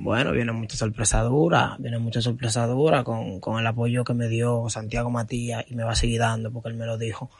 Bueno, 0.00 0.30
viene 0.30 0.52
mucha 0.52 0.76
sorpresa 0.76 1.22
dura, 1.22 1.74
viene 1.80 1.98
mucha 1.98 2.22
sorpresa 2.22 2.64
dura 2.68 3.02
con, 3.02 3.40
con 3.40 3.58
el 3.58 3.66
apoyo 3.66 4.04
que 4.04 4.14
me 4.14 4.28
dio 4.28 4.68
Santiago 4.68 5.10
Matías 5.10 5.64
y 5.68 5.74
me 5.74 5.82
va 5.82 5.92
a 5.92 5.96
seguir 5.96 6.20
dando 6.20 6.52
porque 6.52 6.68
él 6.68 6.76
me 6.76 6.86
lo 6.86 6.96
dijo. 6.96 7.30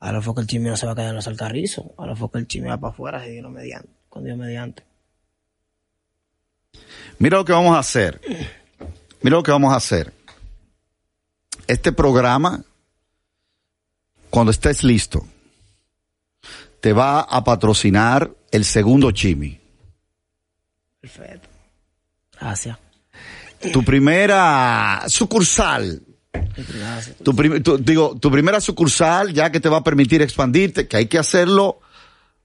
Ahora 0.00 0.20
fue 0.20 0.34
que 0.34 0.40
el 0.40 0.46
chisme 0.48 0.70
no 0.70 0.76
se 0.76 0.86
va 0.86 0.92
a 0.92 0.94
quedar 0.96 1.10
en 1.10 1.14
los 1.14 1.28
alcarrizos, 1.28 1.86
ahora 1.96 2.16
fue 2.16 2.28
que 2.32 2.38
el 2.38 2.48
chisme 2.48 2.68
va 2.68 2.78
para 2.78 2.92
afuera, 2.92 3.22
si 3.22 3.30
Dios 3.30 3.44
no 3.44 3.50
mediante, 3.50 3.90
con 4.08 4.24
Dios 4.24 4.36
mediante. 4.36 4.82
Mira 7.20 7.38
lo 7.38 7.44
que 7.44 7.52
vamos 7.52 7.76
a 7.76 7.78
hacer. 7.78 8.20
Mira 9.22 9.36
lo 9.36 9.42
que 9.44 9.52
vamos 9.52 9.72
a 9.72 9.76
hacer. 9.76 10.12
Este 11.68 11.92
programa, 11.92 12.64
cuando 14.30 14.50
estés 14.50 14.82
listo, 14.82 15.24
te 16.80 16.92
va 16.92 17.20
a 17.20 17.44
patrocinar 17.44 18.32
el 18.50 18.64
segundo 18.64 19.12
chimi. 19.12 19.60
Perfecto. 21.00 21.59
Gracias. 22.40 22.78
Tu 23.72 23.82
primera 23.84 25.02
sucursal 25.08 26.02
Gracias. 26.32 27.16
tu, 27.22 27.34
prim- 27.36 27.62
tu- 27.62 27.76
digo, 27.78 28.16
tu 28.18 28.30
primera 28.30 28.60
sucursal 28.60 29.32
ya 29.34 29.50
que 29.52 29.60
te 29.60 29.68
va 29.68 29.78
a 29.78 29.84
permitir 29.84 30.22
expandirte, 30.22 30.88
que 30.88 30.96
hay 30.96 31.06
que 31.06 31.18
hacerlo 31.18 31.80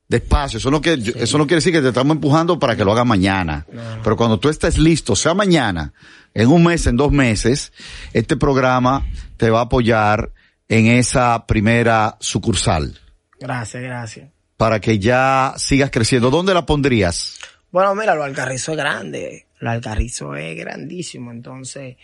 despacio. 0.07 0.57
Eso 0.59 0.69
no, 0.71 0.81
que, 0.81 0.93
eso 1.15 1.37
no 1.37 1.45
quiere 1.47 1.57
decir 1.57 1.71
que 1.73 1.81
te 1.81 1.87
estamos 1.89 2.15
empujando 2.15 2.59
para 2.59 2.75
que 2.75 2.83
lo 2.83 2.91
hagas 2.91 3.05
mañana. 3.05 3.65
Pero 4.03 4.17
cuando 4.17 4.39
tú 4.39 4.49
estés 4.49 4.77
listo, 4.77 5.15
sea 5.15 5.33
mañana, 5.33 5.93
en 6.33 6.49
un 6.49 6.63
mes, 6.65 6.85
en 6.87 6.97
dos 6.97 7.11
meses, 7.11 7.71
este 8.13 8.35
programa 8.35 9.05
te 9.37 9.49
va 9.49 9.59
a 9.59 9.63
apoyar 9.63 10.31
en 10.67 10.87
esa 10.87 11.45
primera 11.45 12.17
sucursal 12.19 12.99
Gracias, 13.39 13.81
gracias. 13.83 14.29
para 14.57 14.79
que 14.81 14.99
ya 14.99 15.53
sigas 15.57 15.91
creciendo. 15.91 16.29
¿Dónde 16.29 16.53
la 16.53 16.65
pondrías? 16.65 17.37
Bueno, 17.71 17.93
mira, 17.95 18.15
lo 18.15 18.23
alcarrizo 18.23 18.71
es 18.71 18.77
grande, 18.77 19.47
lo 19.65 19.72
alcarrizo 19.72 20.36
es 20.36 20.55
grandísimo, 20.57 21.31
entonces 21.31 21.98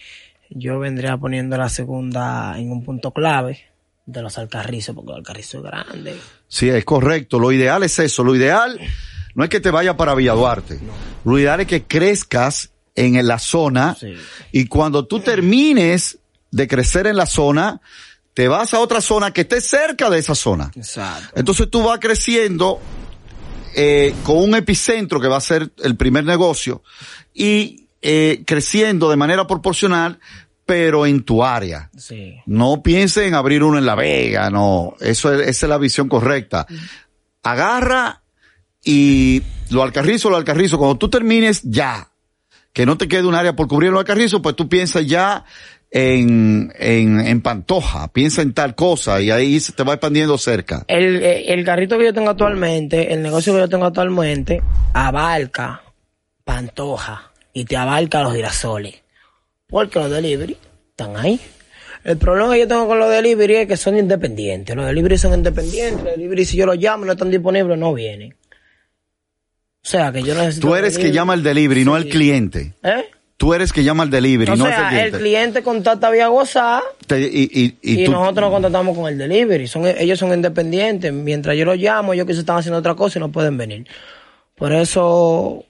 yo 0.50 0.80
vendría 0.80 1.16
poniendo 1.18 1.56
la 1.58 1.70
segunda 1.70 2.56
en 2.58 2.72
un 2.72 2.84
punto 2.84 3.12
clave 3.12 3.60
de 4.06 4.22
los 4.22 4.38
alcarrizos, 4.38 4.96
porque 4.96 5.12
el 5.12 5.18
alcarrizo 5.20 5.60
es 5.60 5.64
grande. 5.64 6.16
Sí, 6.48 6.68
es 6.70 6.84
correcto. 6.84 7.40
Lo 7.40 7.52
ideal 7.52 7.84
es 7.84 8.00
eso. 8.00 8.24
Lo 8.24 8.36
ideal 8.36 8.80
no 9.36 9.44
es 9.44 9.50
que 9.50 9.60
te 9.60 9.70
vaya 9.72 9.96
para 9.96 10.16
Villa 10.16 10.34
Duarte. 10.34 10.80
Lo 11.24 11.38
ideal 11.40 11.62
es 11.62 11.68
que 11.68 11.84
crezcas 11.84 12.72
en 12.96 13.26
la 13.26 13.40
zona 13.40 13.96
Sí. 13.98 14.14
y 14.52 14.66
cuando 14.66 15.06
tú 15.06 15.20
termines 15.22 16.18
de 16.50 16.68
crecer 16.68 17.08
en 17.08 17.16
la 17.16 17.26
zona, 17.28 17.80
te 18.34 18.48
vas 18.48 18.74
a 18.74 18.80
otra 18.80 19.02
zona 19.02 19.32
que 19.32 19.42
esté 19.42 19.62
cerca 19.62 20.10
de 20.10 20.18
esa 20.20 20.36
zona. 20.36 20.72
Exacto. 20.76 21.30
Entonces 21.40 21.70
tú 21.70 21.84
vas 21.84 22.00
creciendo 22.00 22.82
eh, 23.76 24.14
con 24.24 24.38
un 24.38 24.56
epicentro 24.56 25.20
que 25.20 25.28
va 25.28 25.38
a 25.38 25.42
ser 25.42 25.72
el 25.84 25.96
primer 25.96 26.24
negocio 26.26 26.84
y 27.34 27.88
eh, 28.02 28.44
creciendo 28.46 29.10
de 29.10 29.16
manera 29.16 29.48
proporcional, 29.48 30.20
pero 30.66 31.06
en 31.06 31.24
tu 31.24 31.44
área. 31.44 31.90
Sí. 31.98 32.36
No 32.46 32.82
piense 32.82 33.28
en 33.28 33.36
abrir 33.36 33.64
uno 33.64 33.78
en 33.78 33.86
La 33.86 33.96
Vega, 33.96 34.50
no. 34.50 34.96
Eso 35.00 35.34
es, 35.34 35.48
esa 35.48 35.66
es 35.66 35.70
la 35.70 35.78
visión 35.78 36.08
correcta. 36.08 36.66
Agarra 37.44 38.22
y 38.84 39.44
lo 39.70 39.84
alcarrizo, 39.84 40.30
lo 40.30 40.38
alcarrizo. 40.38 40.78
Cuando 40.78 40.98
tú 40.98 41.10
termines, 41.10 41.62
ya. 41.64 42.10
Que 42.74 42.86
no 42.86 42.98
te 42.98 43.08
quede 43.08 43.26
un 43.26 43.36
área 43.36 43.56
por 43.56 43.68
cubrir 43.68 43.92
lo 43.92 44.00
alcarrizo, 44.00 44.42
pues 44.42 44.56
tú 44.56 44.70
piensas 44.70 45.06
ya 45.06 45.46
en, 45.92 46.74
en, 46.80 47.20
en 47.20 47.42
Pantoja, 47.42 48.08
piensa 48.14 48.42
en 48.42 48.54
tal 48.54 48.76
cosa 48.76 49.22
y 49.22 49.30
ahí 49.30 49.60
se 49.60 49.74
te 49.74 49.84
va 49.84 49.94
expandiendo 49.94 50.38
cerca. 50.38 50.86
El, 50.88 51.22
eh, 51.22 51.54
el 51.54 51.66
carrito 51.66 51.98
que 51.98 52.06
yo 52.06 52.14
tengo 52.14 52.30
actualmente, 52.30 53.14
el 53.14 53.22
negocio 53.22 53.54
que 53.54 53.60
yo 53.60 53.70
tengo 53.70 53.86
actualmente, 53.86 54.62
abarca 54.94 55.84
Pantoja 56.46 57.32
y 57.54 57.66
te 57.66 57.76
abarca 57.76 58.24
los 58.24 58.34
girasoles. 58.34 58.96
Porque 59.68 60.00
los 60.00 60.10
delivery 60.10 60.58
están 60.90 61.18
ahí. 61.18 61.40
El 62.04 62.18
problema 62.18 62.54
que 62.54 62.62
yo 62.62 62.68
tengo 62.68 62.88
con 62.88 62.98
los 62.98 63.10
delivery 63.10 63.56
es 63.58 63.68
que 63.68 63.78
son 63.78 63.98
independientes. 63.98 64.76
Los 64.76 64.86
delivery 64.86 65.18
son 65.18 65.34
independientes. 65.34 66.04
Los 66.04 66.16
delivery, 66.16 66.46
si 66.46 66.58
yo 66.58 66.66
los 66.66 66.78
llamo 66.78 67.04
y 67.04 67.08
no 67.08 67.14
están 67.14 67.30
disponibles, 67.30 67.78
no 67.78 67.94
vienen. 67.94 68.34
O 68.34 69.88
sea, 69.88 70.12
que 70.12 70.24
yo 70.24 70.36
necesito. 70.36 70.68
Tú 70.68 70.76
eres 70.76 70.98
que 70.98 71.12
llama 71.12 71.34
al 71.34 71.44
delivery, 71.44 71.86
no 71.86 71.96
al 71.96 72.06
cliente. 72.06 72.74
¿Eh? 72.84 73.06
Tú 73.42 73.56
eres 73.56 73.74
que 73.74 73.84
llama 73.84 74.04
al 74.04 74.12
delivery, 74.12 74.52
O 74.52 74.56
no 74.56 74.66
sea, 74.66 74.74
es 74.76 74.80
el 74.80 74.86
el 74.86 74.92
cliente. 75.10 75.18
cliente 75.20 75.64
contacta 75.64 76.12
vía 76.12 76.30
WhatsApp 76.30 76.84
Te- 77.08 77.20
y, 77.22 77.50
y, 77.52 77.78
y 77.82 78.02
y, 78.02 78.06
tú, 78.06 78.12
nosotros 78.12 78.46
nos 78.46 78.52
contactamos 78.54 78.96
con 78.96 79.12
el 79.12 79.18
delivery. 79.18 79.68
Son, 79.68 79.88
ellos 79.88 80.20
son 80.20 80.32
independientes. 80.32 81.12
Mientras 81.12 81.58
yo 81.58 81.66
los 81.66 81.78
llamo, 81.78 82.14
ellos 82.14 82.28
que 82.28 82.36
se 82.36 82.42
están 82.42 82.58
haciendo 82.58 82.78
otra 82.78 82.94
cosa 82.94 83.18
y 83.18 83.20
no 83.20 83.32
pueden 83.32 83.58
venir. 83.58 83.88
Por 84.56 84.72
eso 84.74 85.66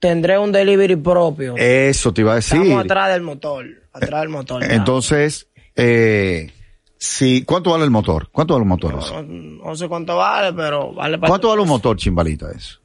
tendré 0.00 0.38
un 0.40 0.50
delivery 0.50 0.96
propio. 0.96 1.54
eso 1.56 2.12
te 2.12 2.22
iba 2.22 2.32
a 2.32 2.34
decir. 2.34 2.60
Estamos 2.60 2.84
atrás 2.84 3.12
del 3.12 3.22
motor. 3.22 3.64
Atrás 3.92 4.20
del 4.22 4.28
motor. 4.30 4.66
ya. 4.66 4.74
Entonces, 4.74 5.46
eh, 5.76 6.50
sí, 6.98 7.44
¿cuánto 7.44 7.70
vale 7.70 7.84
el 7.84 7.90
motor? 7.90 8.28
¿Cuánto 8.32 8.54
vale 8.54 8.62
un 8.62 8.68
motor? 8.70 8.94
no, 8.94 9.22
no 9.68 9.76
sé 9.76 9.86
cuánto 9.86 10.16
vale, 10.16 10.52
pero 10.52 10.92
vale 10.92 11.16
para. 11.16 11.28
¿Cuánto 11.28 11.48
vale 11.50 11.62
un 11.62 11.68
motor, 11.68 11.96
chimbalita, 11.96 12.50
eso? 12.50 12.80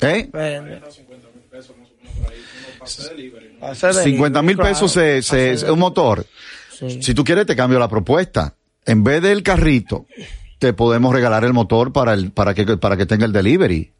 ¿Eh? 0.00 0.28
Depende. 0.32 0.80
50 4.04 4.42
mil 4.42 4.56
pesos 4.56 4.92
se, 4.92 5.22
se- 5.22 5.52
es 5.52 5.62
un 5.62 5.78
motor. 5.78 6.26
Sí. 6.78 7.02
Si 7.02 7.14
tú 7.14 7.24
quieres, 7.24 7.46
te 7.46 7.56
cambio 7.56 7.78
la 7.78 7.88
propuesta. 7.88 8.54
En 8.84 9.04
vez 9.04 9.22
del 9.22 9.42
carrito, 9.42 10.06
te 10.58 10.72
podemos 10.72 11.14
regalar 11.14 11.44
el 11.44 11.52
motor 11.52 11.92
para 11.92 12.12
el, 12.12 12.32
para 12.32 12.52
que, 12.54 12.76
para 12.76 12.96
que 12.96 13.06
tenga 13.06 13.24
el 13.24 13.32
delivery. 13.32 13.92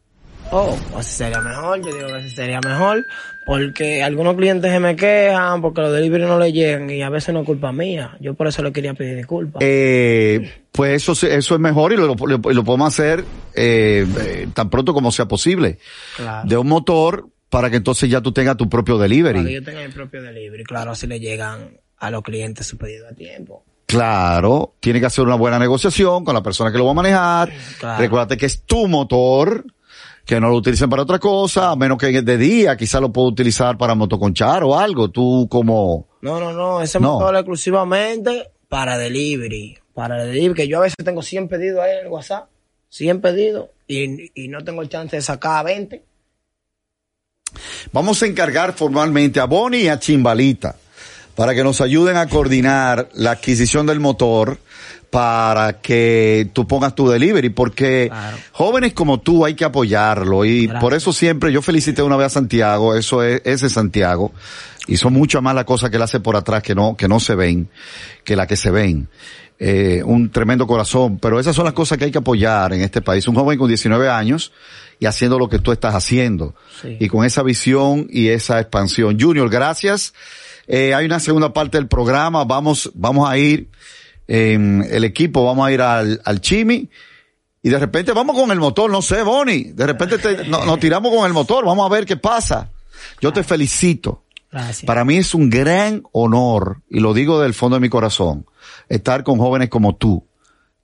Oh, 0.51 0.77
así 0.97 1.11
sería 1.11 1.41
mejor, 1.41 1.81
yo 1.83 1.93
digo 1.93 2.07
que 2.07 2.13
así 2.13 2.29
sería 2.29 2.59
mejor, 2.61 3.05
porque 3.45 4.03
algunos 4.03 4.35
clientes 4.35 4.71
se 4.71 4.79
me 4.79 4.95
quejan 4.95 5.61
porque 5.61 5.81
los 5.81 5.91
delivery 5.91 6.23
no 6.23 6.39
le 6.39 6.53
llegan 6.53 6.89
y 6.89 7.01
a 7.01 7.09
veces 7.09 7.33
no 7.33 7.41
es 7.41 7.45
culpa 7.45 7.71
mía. 7.71 8.15
Yo 8.21 8.35
por 8.35 8.47
eso 8.47 8.61
le 8.63 8.71
quería 8.71 8.93
pedir 8.93 9.17
disculpas. 9.17 9.61
Eh, 9.65 10.63
pues 10.71 11.01
eso, 11.07 11.27
eso 11.27 11.55
es 11.55 11.59
mejor 11.59 11.93
y 11.93 11.97
lo, 11.97 12.07
lo, 12.15 12.37
lo 12.37 12.63
podemos 12.63 12.87
hacer 12.87 13.25
eh, 13.53 14.05
eh, 14.21 14.47
tan 14.53 14.69
pronto 14.69 14.93
como 14.93 15.11
sea 15.11 15.27
posible. 15.27 15.79
claro. 16.15 16.47
De 16.47 16.57
un 16.57 16.67
motor 16.67 17.27
para 17.49 17.69
que 17.69 17.77
entonces 17.77 18.09
ya 18.09 18.21
tú 18.21 18.31
tengas 18.31 18.55
tu 18.57 18.69
propio 18.69 18.95
Para 18.97 19.07
que 19.07 19.15
delivery. 19.15 19.53
yo 19.53 19.63
tenga 19.63 19.81
mi 19.81 19.91
propio 19.91 20.21
delivery, 20.21 20.63
claro, 20.63 20.91
así 20.91 21.07
le 21.07 21.19
llegan 21.19 21.79
a 21.97 22.11
los 22.11 22.21
clientes 22.21 22.67
su 22.67 22.77
pedido 22.77 23.07
a 23.07 23.13
tiempo. 23.13 23.63
Claro, 23.87 24.73
tiene 24.79 24.99
que 24.99 25.05
hacer 25.05 25.23
una 25.23 25.35
buena 25.35 25.59
negociación 25.59 26.25
con 26.25 26.33
la 26.33 26.41
persona 26.41 26.71
que 26.71 26.77
lo 26.77 26.85
va 26.85 26.91
a 26.91 26.95
manejar. 26.95 27.51
Claro. 27.79 27.99
Recuérdate 27.99 28.35
que 28.35 28.47
es 28.47 28.63
tu 28.63 28.87
motor, 28.87 29.63
que 30.25 30.39
no 30.41 30.49
lo 30.49 30.55
utilicen 30.55 30.89
para 30.89 31.03
otra 31.03 31.19
cosa, 31.19 31.69
a 31.71 31.75
menos 31.75 31.97
que 31.97 32.21
de 32.21 32.37
día 32.37 32.75
quizás 32.75 32.99
lo 32.99 33.11
puedo 33.13 33.27
utilizar 33.27 33.77
para 33.77 33.93
motoconchar 33.95 34.63
o 34.63 34.77
algo. 34.77 35.09
Tú 35.09 35.47
como... 35.49 36.07
No, 36.21 36.39
no, 36.39 36.51
no, 36.51 36.81
ese 36.81 36.99
No. 36.99 37.13
motor 37.13 37.35
exclusivamente 37.35 38.49
para 38.67 38.97
delivery. 38.97 39.77
Para 39.93 40.23
delivery, 40.23 40.53
que 40.55 40.67
yo 40.67 40.79
a 40.79 40.81
veces 40.81 40.95
tengo 41.03 41.21
100 41.21 41.47
pedidos 41.47 41.79
ahí 41.81 41.91
en 41.99 42.05
el 42.05 42.11
WhatsApp, 42.11 42.49
100 42.89 43.21
pedidos, 43.21 43.69
y, 43.87 44.31
y 44.43 44.47
no 44.47 44.63
tengo 44.63 44.81
el 44.81 44.89
chance 44.89 45.15
de 45.15 45.21
sacar 45.21 45.63
20. 45.63 46.03
Vamos 47.93 48.21
a 48.21 48.25
encargar 48.25 48.73
formalmente 48.73 49.39
a 49.39 49.45
Bonnie 49.45 49.83
y 49.83 49.87
a 49.87 49.99
Chimbalita 49.99 50.75
para 51.35 51.53
que 51.53 51.63
nos 51.63 51.81
ayuden 51.81 52.17
a 52.17 52.27
coordinar 52.27 53.09
la 53.13 53.31
adquisición 53.31 53.85
del 53.85 53.99
motor 53.99 54.57
para 55.15 55.79
que 55.79 56.49
tú 56.51 56.67
pongas 56.67 56.93
tu 56.93 57.07
delivery, 57.07 57.47
porque 57.47 58.07
Claro. 58.09 58.37
jóvenes 58.51 58.91
como 58.93 59.21
tú 59.21 59.45
hay 59.45 59.53
que 59.53 59.63
apoyarlo 59.63 60.43
y 60.43 60.63
Gracias. 60.67 60.81
por 60.81 60.93
eso 60.93 61.13
siempre 61.13 61.53
yo 61.53 61.61
felicité 61.61 62.01
una 62.03 62.17
vez 62.17 62.25
a 62.25 62.29
Santiago, 62.31 62.93
eso 62.95 63.23
es, 63.23 63.41
ese 63.45 63.67
es 63.67 63.71
Santiago, 63.71 64.33
hizo 64.87 65.09
mucha 65.09 65.39
más 65.39 65.55
la 65.55 65.63
cosa 65.63 65.89
que 65.89 65.95
él 65.95 66.01
hace 66.01 66.19
por 66.19 66.35
atrás 66.35 66.61
que 66.63 66.75
no, 66.75 66.97
que 66.97 67.07
no 67.07 67.21
se 67.21 67.33
ven, 67.33 67.69
que 68.25 68.35
la 68.35 68.45
que 68.45 68.57
se 68.57 68.71
ven. 68.71 69.07
Eh, 69.57 70.01
un 70.05 70.31
tremendo 70.31 70.67
corazón, 70.67 71.17
pero 71.17 71.39
esas 71.39 71.55
son 71.55 71.63
las 71.63 71.73
cosas 71.73 71.97
que 71.97 72.03
hay 72.03 72.11
que 72.11 72.17
apoyar 72.17 72.73
en 72.73 72.81
este 72.81 73.01
país. 73.01 73.25
Un 73.29 73.35
joven 73.35 73.57
con 73.57 73.69
19 73.69 74.09
años 74.09 74.51
y 74.99 75.05
haciendo 75.05 75.39
lo 75.39 75.47
que 75.47 75.59
tú 75.59 75.71
estás 75.71 75.95
haciendo. 75.95 76.55
Sí. 76.81 76.97
Y 76.99 77.07
con 77.07 77.23
esa 77.23 77.41
visión 77.41 78.05
y 78.09 78.27
esa 78.27 78.59
expansión. 78.59 79.17
Junior, 79.17 79.49
gracias. 79.49 80.13
Eh, 80.67 80.93
hay 80.93 81.05
una 81.05 81.21
segunda 81.21 81.53
parte 81.53 81.77
del 81.77 81.87
programa. 81.87 82.43
Vamos, 82.43 82.91
vamos 82.95 83.29
a 83.29 83.37
ir, 83.37 83.69
en 84.27 84.85
el 84.89 85.03
equipo, 85.03 85.45
vamos 85.45 85.67
a 85.67 85.71
ir 85.71 85.81
al, 85.81 86.21
al 86.25 86.41
Chimi. 86.41 86.89
Y 87.61 87.69
de 87.69 87.79
repente 87.79 88.11
vamos 88.11 88.35
con 88.37 88.51
el 88.51 88.59
motor, 88.59 88.91
no 88.91 89.01
sé, 89.01 89.23
Bonnie. 89.23 89.71
De 89.73 89.87
repente 89.87 90.17
te- 90.19 90.45
no- 90.47 90.65
nos 90.65 90.79
tiramos 90.79 91.13
con 91.13 91.25
el 91.25 91.33
motor, 91.33 91.65
vamos 91.65 91.85
a 91.89 91.93
ver 91.93 92.05
qué 92.05 92.15
pasa. 92.17 92.69
Yo 93.21 93.33
te 93.33 93.43
felicito. 93.43 94.23
Gracias. 94.51 94.85
Para 94.85 95.03
mí 95.03 95.17
es 95.17 95.33
un 95.35 95.49
gran 95.49 96.03
honor, 96.13 96.81
y 96.89 96.99
lo 96.99 97.13
digo 97.13 97.39
del 97.41 97.53
fondo 97.53 97.75
de 97.77 97.81
mi 97.81 97.89
corazón, 97.89 98.45
estar 98.87 99.23
con 99.23 99.37
jóvenes 99.37 99.69
como 99.69 99.95
tú, 99.95 100.25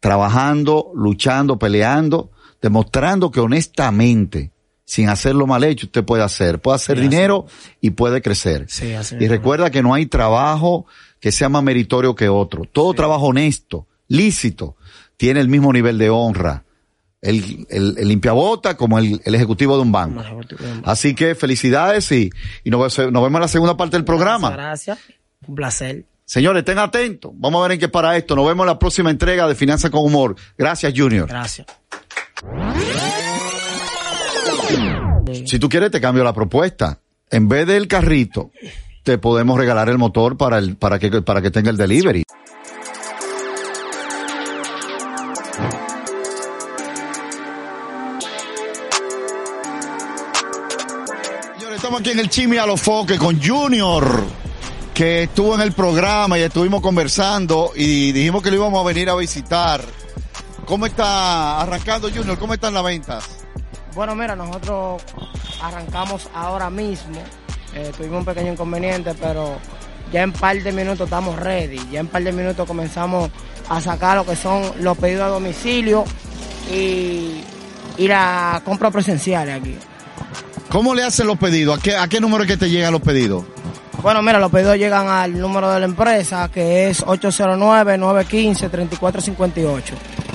trabajando, 0.02 0.92
luchando, 0.96 1.58
peleando, 1.60 2.32
demostrando 2.62 3.32
que 3.32 3.40
honestamente, 3.40 4.52
sin 4.84 5.08
hacerlo 5.08 5.48
mal 5.48 5.64
hecho, 5.64 5.86
usted 5.86 6.04
puede 6.04 6.24
hacer, 6.24 6.60
puede 6.60 6.76
hacer 6.76 6.98
Sí, 6.98 7.02
así 7.06 7.10
dinero 7.10 7.46
y 7.80 7.92
puede 7.92 8.22
crecer. 8.22 8.66
Sí, 8.68 8.94
así 8.94 9.16
y 9.20 9.28
recuerda 9.28 9.70
que 9.70 9.82
no 9.84 9.94
hay 9.94 10.08
trabajo 10.08 10.86
que 11.22 11.32
sea 11.32 11.48
más 11.48 11.64
meritorio 11.64 12.14
que 12.16 12.28
otro. 12.28 12.64
Todo 12.66 12.94
trabajo 12.94 13.28
honesto, 13.28 13.88
lícito, 14.10 14.76
tiene 15.16 15.40
el 15.40 15.48
mismo 15.48 15.72
nivel 15.72 15.98
de 15.98 16.10
honra. 16.10 16.66
El, 17.22 17.68
el, 17.70 17.96
el 18.00 18.08
limpiabota 18.08 18.76
como 18.76 18.98
el, 18.98 19.22
el 19.24 19.36
ejecutivo 19.36 19.76
de 19.76 19.84
un 19.84 19.92
banco. 19.92 20.24
Así 20.84 21.14
que 21.14 21.36
felicidades 21.36 22.12
y, 22.12 22.32
y 22.64 22.72
nos, 22.72 22.98
nos 22.98 22.98
vemos 23.24 23.36
en 23.36 23.42
la 23.42 23.48
segunda 23.48 23.78
parte 23.78 23.96
del 23.96 24.04
programa. 24.04 24.50
Gracias. 24.50 24.98
Un 25.48 25.54
placer. 25.54 26.06
Señores, 26.26 26.62
estén 26.62 26.80
atentos. 26.80 27.32
Vamos 27.36 27.60
a 27.60 27.64
ver 27.68 27.74
en 27.74 27.80
qué 27.80 27.90
para 27.90 28.18
esto. 28.18 28.36
Nos 28.36 28.48
vemos 28.48 28.64
en 28.64 28.68
la 28.70 28.80
próxima 28.80 29.12
entrega 29.12 29.48
de 29.48 29.54
Finanzas 29.54 29.92
con 29.92 30.04
Humor. 30.04 30.36
Gracias, 30.58 30.92
Junior. 30.96 31.28
Gracias. 31.28 31.68
Si 35.46 35.60
tú 35.60 35.70
quieres, 35.70 35.92
te 35.92 36.02
cambio 36.02 36.24
la 36.24 36.34
propuesta. 36.34 37.00
En 37.30 37.48
vez 37.48 37.68
del 37.68 37.88
carrito, 37.88 38.52
te 39.04 39.18
podemos 39.18 39.58
regalar 39.58 39.90
el 39.90 39.98
motor 39.98 40.38
para 40.38 40.58
el, 40.58 40.78
para 40.78 41.00
que, 41.00 41.22
para 41.22 41.42
que 41.42 41.52
tenga 41.52 41.70
el 41.70 41.78
delivery. 41.78 42.24
Señores, 51.58 51.76
estamos 51.76 52.02
aquí 52.02 52.12
en 52.12 52.20
el 52.20 52.30
Chimi 52.30 52.58
a 52.58 52.66
los 52.66 52.82
Foques 52.82 53.18
con 53.18 53.42
Junior, 53.42 54.06
que 54.94 55.24
estuvo 55.24 55.56
en 55.56 55.62
el 55.62 55.72
programa 55.72 56.38
y 56.38 56.44
estuvimos 56.44 56.82
conversando 56.82 57.72
y 57.76 58.12
dijimos 58.12 58.44
que 58.44 58.52
lo 58.52 58.58
íbamos 58.58 58.84
a 58.84 58.88
venir 58.88 59.10
a 59.10 59.16
visitar. 59.16 59.82
¿Cómo 60.66 60.86
está 60.86 61.60
arrancando 61.60 62.10
Junior? 62.10 62.38
¿Cómo 62.38 62.54
están 62.54 62.74
las 62.74 62.84
ventas? 62.84 63.28
Bueno, 63.96 64.16
mira, 64.16 64.36
nosotros 64.36 65.02
arrancamos 65.62 66.30
ahora 66.34 66.70
mismo. 66.70 67.22
Eh, 67.76 67.92
tuvimos 67.96 68.20
un 68.20 68.26
pequeño 68.26 68.52
inconveniente, 68.54 69.14
pero 69.20 69.58
ya 70.12 70.24
en 70.24 70.32
par 70.34 70.62
de 70.62 70.72
minutos 70.72 71.06
estamos 71.06 71.38
ready. 71.40 71.80
Ya 71.92 72.00
en 72.02 72.08
par 72.08 72.24
de 72.24 72.32
minutos 72.32 72.68
comenzamos 72.68 73.30
a 73.70 73.80
sacar 73.82 74.18
lo 74.18 74.26
que 74.26 74.36
son 74.36 74.64
los 74.80 74.98
pedidos 74.98 75.24
a 75.24 75.28
domicilio 75.28 76.04
y, 76.72 77.42
y 77.98 78.08
la 78.08 78.62
compra 78.66 78.90
presencial 78.92 79.50
aquí. 79.50 79.76
¿Cómo 80.70 80.94
le 80.96 81.04
hacen 81.04 81.28
los 81.28 81.38
pedidos? 81.38 81.80
¿A 81.80 81.82
qué, 81.82 81.96
a 81.96 82.08
qué 82.08 82.20
número 82.22 82.44
es 82.44 82.50
que 82.50 82.58
te 82.58 82.70
llegan 82.70 82.92
los 82.94 83.02
pedidos? 83.02 83.44
Bueno, 84.02 84.22
mira, 84.22 84.40
los 84.40 84.52
pedidos 84.52 84.78
llegan 84.78 85.08
al 85.10 85.38
número 85.40 85.70
de 85.72 85.80
la 85.80 85.86
empresa, 85.86 86.50
que 86.52 86.90
es 86.90 87.06
809-915-3458. 87.06 89.82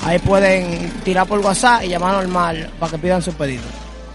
Ahí 0.05 0.19
pueden 0.21 0.91
tirar 1.05 1.27
por 1.27 1.41
WhatsApp 1.41 1.83
y 1.85 1.89
llamar 1.89 2.15
normal 2.15 2.71
para 2.79 2.93
que 2.93 2.99
pidan 2.99 3.23
su 3.23 3.33
pedido. 3.33 3.65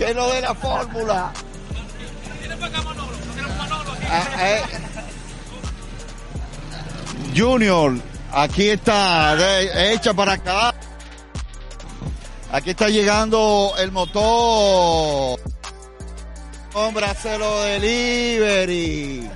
Que 0.00 0.14
no 0.14 0.30
de 0.30 0.40
la 0.40 0.54
fórmula. 0.54 1.30
Junior, 7.36 8.00
aquí 8.32 8.70
está, 8.70 9.36
hecha 9.92 10.14
para 10.14 10.32
acá. 10.32 10.74
Aquí 12.50 12.70
está 12.70 12.88
llegando 12.88 13.74
el 13.76 13.92
motor. 13.92 15.38
Hombre, 16.72 17.04
hacerlo 17.04 17.60
delivery. 17.60 19.28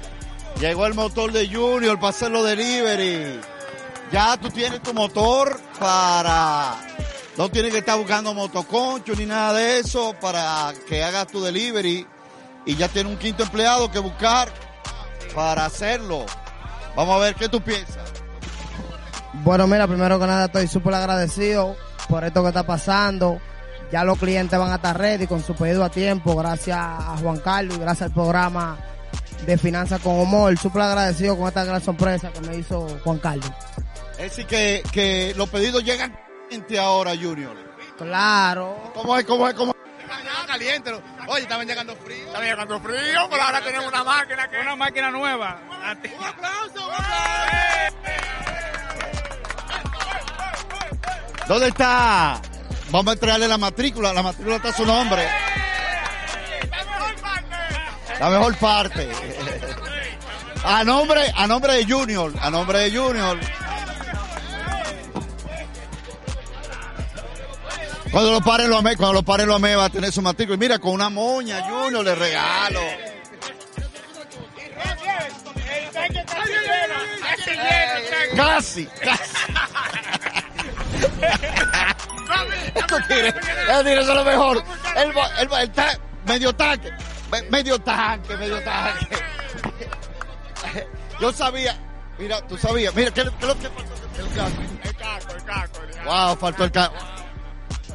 Llegó 0.60 0.86
el 0.86 0.94
motor 0.94 1.30
de 1.30 1.46
Junior 1.46 2.00
para 2.00 2.08
hacerlo 2.08 2.42
delivery. 2.42 3.38
Ya 4.10 4.38
tú 4.38 4.48
tienes 4.48 4.82
tu 4.82 4.94
motor 4.94 5.60
para... 5.78 6.78
No 7.36 7.48
tienes 7.48 7.72
que 7.72 7.78
estar 7.78 7.98
buscando 7.98 8.32
motoconcho 8.32 9.14
ni 9.16 9.26
nada 9.26 9.54
de 9.54 9.80
eso 9.80 10.14
para 10.20 10.72
que 10.88 11.02
hagas 11.02 11.26
tu 11.26 11.42
delivery. 11.42 12.06
Y 12.66 12.76
ya 12.76 12.88
tienes 12.88 13.12
un 13.12 13.18
quinto 13.18 13.42
empleado 13.42 13.90
que 13.90 13.98
buscar 13.98 14.48
para 15.34 15.66
hacerlo. 15.66 16.24
Vamos 16.96 17.16
a 17.16 17.18
ver 17.18 17.34
qué 17.34 17.48
tú 17.48 17.60
piensas. 17.60 18.12
Bueno, 19.42 19.66
mira, 19.66 19.86
primero 19.88 20.18
que 20.18 20.26
nada 20.26 20.46
estoy 20.46 20.68
súper 20.68 20.94
agradecido 20.94 21.76
por 22.08 22.24
esto 22.24 22.42
que 22.42 22.48
está 22.48 22.62
pasando. 22.64 23.40
Ya 23.90 24.04
los 24.04 24.18
clientes 24.18 24.58
van 24.58 24.70
a 24.70 24.76
estar 24.76 24.96
ready 24.96 25.26
con 25.26 25.42
su 25.42 25.54
pedido 25.54 25.84
a 25.84 25.90
tiempo, 25.90 26.34
gracias 26.36 26.78
a 26.78 27.16
Juan 27.20 27.38
Carlos 27.38 27.76
y 27.76 27.80
gracias 27.80 28.08
al 28.08 28.14
programa 28.14 28.78
de 29.44 29.58
Finanzas 29.58 30.00
con 30.00 30.18
Humor. 30.18 30.56
Súper 30.56 30.82
agradecido 30.82 31.36
con 31.36 31.48
esta 31.48 31.64
gran 31.64 31.82
sorpresa 31.82 32.30
que 32.32 32.40
me 32.42 32.56
hizo 32.56 32.86
Juan 33.02 33.18
Carlos. 33.18 33.50
Es 34.12 34.30
decir, 34.30 34.46
que, 34.46 34.82
que 34.92 35.34
los 35.36 35.48
pedidos 35.50 35.84
llegan 35.84 36.16
caliente 36.54 36.78
ahora, 36.78 37.10
Junior. 37.16 37.56
Claro. 37.98 38.92
¿Cómo 38.94 39.18
es? 39.18 39.24
¿Cómo 39.24 39.48
es? 39.48 39.54
¿Cómo 39.54 39.72
es? 39.72 39.74
caliente. 40.46 40.92
Oye, 41.26 41.42
estaban 41.42 41.66
llegando 41.66 41.96
frío. 41.96 42.26
Estaban 42.26 42.46
llegando 42.46 42.80
frío, 42.80 43.28
pero 43.28 43.42
ahora 43.42 43.60
tenemos 43.60 43.88
una 43.88 44.04
máquina 44.04 44.48
que... 44.48 44.60
Una 44.60 44.76
máquina 44.76 45.10
nueva. 45.10 45.58
Un 45.68 46.24
aplauso, 46.24 46.86
un 46.86 46.94
aplauso. 46.94 47.96
¿Dónde 51.48 51.68
está? 51.68 52.40
Vamos 52.90 53.08
a 53.08 53.12
entregarle 53.14 53.48
la 53.48 53.58
matrícula. 53.58 54.12
La 54.12 54.22
matrícula 54.22 54.56
está 54.56 54.68
a 54.68 54.72
su 54.72 54.86
nombre. 54.86 55.26
La 58.20 58.30
mejor 58.30 58.56
parte. 58.56 59.08
A 60.62 60.84
nombre, 60.84 61.32
a 61.34 61.46
nombre 61.48 61.74
de 61.74 61.92
Junior. 61.92 62.32
A 62.40 62.48
nombre 62.50 62.78
de 62.78 62.96
Junior. 62.96 63.40
Cuando 68.14 68.30
lo 68.30 68.40
paren 68.42 68.70
lo 68.70 68.78
amé, 68.78 68.96
cuando 68.96 69.14
lo 69.14 69.22
paren 69.24 69.48
lo 69.48 69.56
amé 69.56 69.74
va 69.74 69.86
a 69.86 69.90
tener 69.90 70.12
su 70.12 70.22
matrícula. 70.22 70.54
Y 70.54 70.58
Mira, 70.58 70.78
con 70.78 70.92
una 70.92 71.10
moña, 71.10 71.62
Junior, 71.68 72.04
le 72.04 72.14
regalo. 72.14 72.78
Casi, 78.36 78.86
casi. 78.86 79.34
Estos 82.74 83.08
tigres, 83.08 83.34
tigres 83.84 84.06
son 84.06 84.16
lo 84.16 84.24
mejor. 84.24 84.62
El, 84.96 85.12
el, 85.38 85.48
bo- 85.48 85.56
el 85.58 85.70
ta- 85.70 85.98
medio 86.26 86.52
tanque, 86.54 86.90
me- 87.30 87.42
medio 87.42 87.78
tanque, 87.78 88.36
medio 88.36 88.60
tanque. 88.62 89.16
Yo 91.20 91.32
sabía, 91.32 91.76
mira, 92.18 92.40
tú 92.46 92.56
sabías, 92.58 92.94
mira, 92.94 93.10
¿qué, 93.12 93.22
qué 93.22 93.28
es 93.28 93.46
lo 93.46 93.58
que 93.58 93.68
faltó? 93.68 93.94
El 94.18 94.28
casco. 94.34 94.62
El 94.82 94.96
casco, 94.96 95.32
el 95.34 95.44
casco. 95.44 95.80
Wow, 96.04 96.36
faltó 96.36 96.64
el 96.64 96.72
casco. 96.72 96.94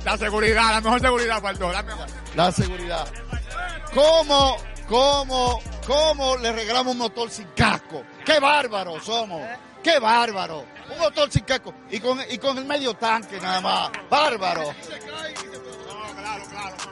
La 0.06 0.18
seguridad, 0.18 0.72
la 0.72 0.82
mejor 0.82 1.02
seguridad 1.02 1.42
faltó. 1.42 1.72
La 1.72 1.84
mejor. 1.84 2.08
La 2.36 2.52
seguridad. 2.52 3.08
¿Cómo, 3.94 4.58
cómo, 4.88 5.60
cómo 5.86 6.38
le 6.38 6.52
regalamos 6.52 6.94
un 6.94 7.00
motor 7.00 7.30
sin 7.30 7.48
casco? 7.56 8.04
¡Qué 8.26 8.40
bárbaro 8.40 9.00
somos! 9.02 9.42
¡Qué 9.84 10.00
bárbaro! 10.00 10.66
Un 10.92 11.00
motor 11.00 11.32
sin 11.32 11.44
casco 11.44 11.74
y 11.90 12.00
con, 12.00 12.20
y 12.30 12.38
con 12.38 12.58
el 12.58 12.66
medio 12.66 12.94
tanque 12.94 13.40
nada 13.40 13.62
más. 13.62 13.92
¡Bárbaro! 14.10 14.74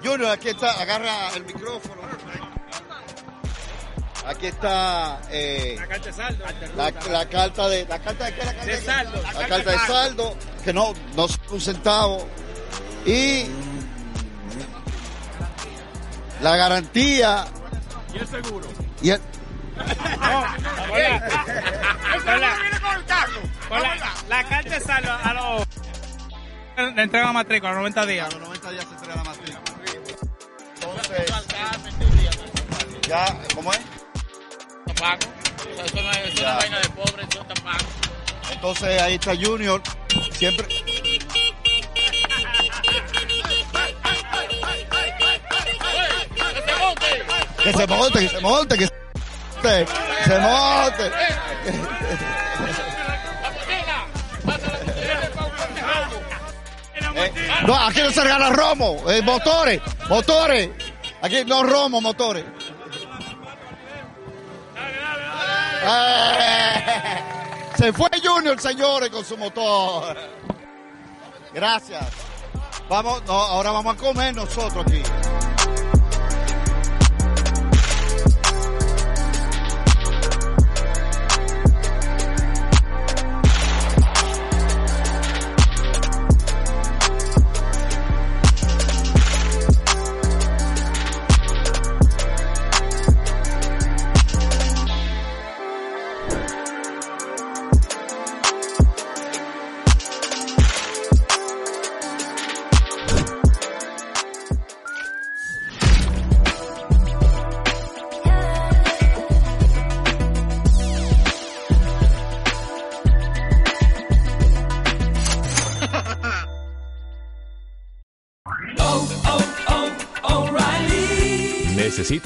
Junior, 0.04 0.32
aquí 0.32 0.50
está, 0.50 0.72
agarra 0.80 1.30
el 1.36 1.46
micrófono. 1.46 2.02
Aquí 4.26 4.48
está 4.48 5.22
eh, 5.32 5.76
La 5.80 5.88
carta 5.88 6.06
de 6.08 6.13
saldo. 6.13 6.46
la, 6.76 6.91
la 6.91 7.30
carta 7.30 7.70
de... 7.70 7.86
¿La 7.86 8.00
carta 8.00 8.26
de 8.26 8.34
qué? 8.36 8.43
La 8.46 8.54
carta 8.54 8.65
De 8.65 8.82
saldo. 8.82 9.22
La, 9.22 9.48
carta 9.48 9.72
de 9.72 9.78
saldo, 9.80 10.36
que 10.65 10.74
no, 10.74 10.93
no 11.15 11.28
son 11.30 11.39
un 11.52 11.62
centavo. 11.62 12.28
Y 13.06 13.46
la 16.42 16.56
garantía 16.56 17.46
Y 18.14 18.18
el 18.18 18.28
seguro. 18.28 18.68
y 19.02 19.10
el. 19.12 19.22
Con 23.70 23.82
la, 23.82 23.98
la 24.30 24.44
carta 24.48 24.80
saldo 24.80 25.12
a 25.12 25.34
los... 25.34 25.68
Le 26.96 27.02
entregan 27.04 27.34
matrícula 27.34 27.72
a 27.72 27.74
los 27.74 27.80
90 27.82 28.06
días. 28.06 28.28
A 28.28 28.32
los 28.32 28.42
90 28.42 28.72
días 28.72 28.86
se 28.86 28.94
entrega 28.94 29.16
la 29.16 29.24
matrícula. 29.24 29.62
Entonces, 30.76 31.26
ya, 33.08 33.26
¿cómo 33.56 33.72
es? 33.74 33.80
Pago. 35.00 35.18
Eso 35.86 36.02
no 36.02 36.12
es, 36.12 36.42
no 36.42 36.50
es 36.50 36.56
vaina 36.58 36.80
de 36.80 36.90
pobre, 36.90 37.24
eso 37.30 37.46
pago. 37.64 37.86
Entonces 38.52 39.02
ahí 39.02 39.16
está 39.16 39.36
Junior. 39.36 39.82
Siempre. 40.32 40.68
Que 47.68 47.74
se 47.74 47.88
monte, 47.88 48.20
que 48.20 48.30
se 48.30 48.40
monte, 48.40 48.78
que 48.78 48.88
se 48.88 50.40
monte. 50.40 51.12
Eh, 57.14 57.34
no, 57.66 57.76
aquí 57.76 58.00
no 58.00 58.12
se 58.12 58.24
regala 58.24 58.52
romo, 58.52 59.04
eh, 59.12 59.22
motores, 59.22 59.82
motores. 60.08 60.70
Aquí 61.22 61.44
no 61.44 61.64
romo, 61.64 62.00
motores. 62.00 62.46
Eh, 65.84 67.20
se 67.78 67.92
fue 67.92 68.10
Junior, 68.24 68.62
señores, 68.62 69.10
con 69.10 69.26
su 69.26 69.36
motor. 69.36 70.16
Gracias. 71.54 72.06
Vamos, 72.88 73.24
no, 73.26 73.34
ahora 73.34 73.72
vamos 73.72 73.94
a 73.94 73.98
comer 73.98 74.34
nosotros 74.34 74.86
aquí. 74.88 75.04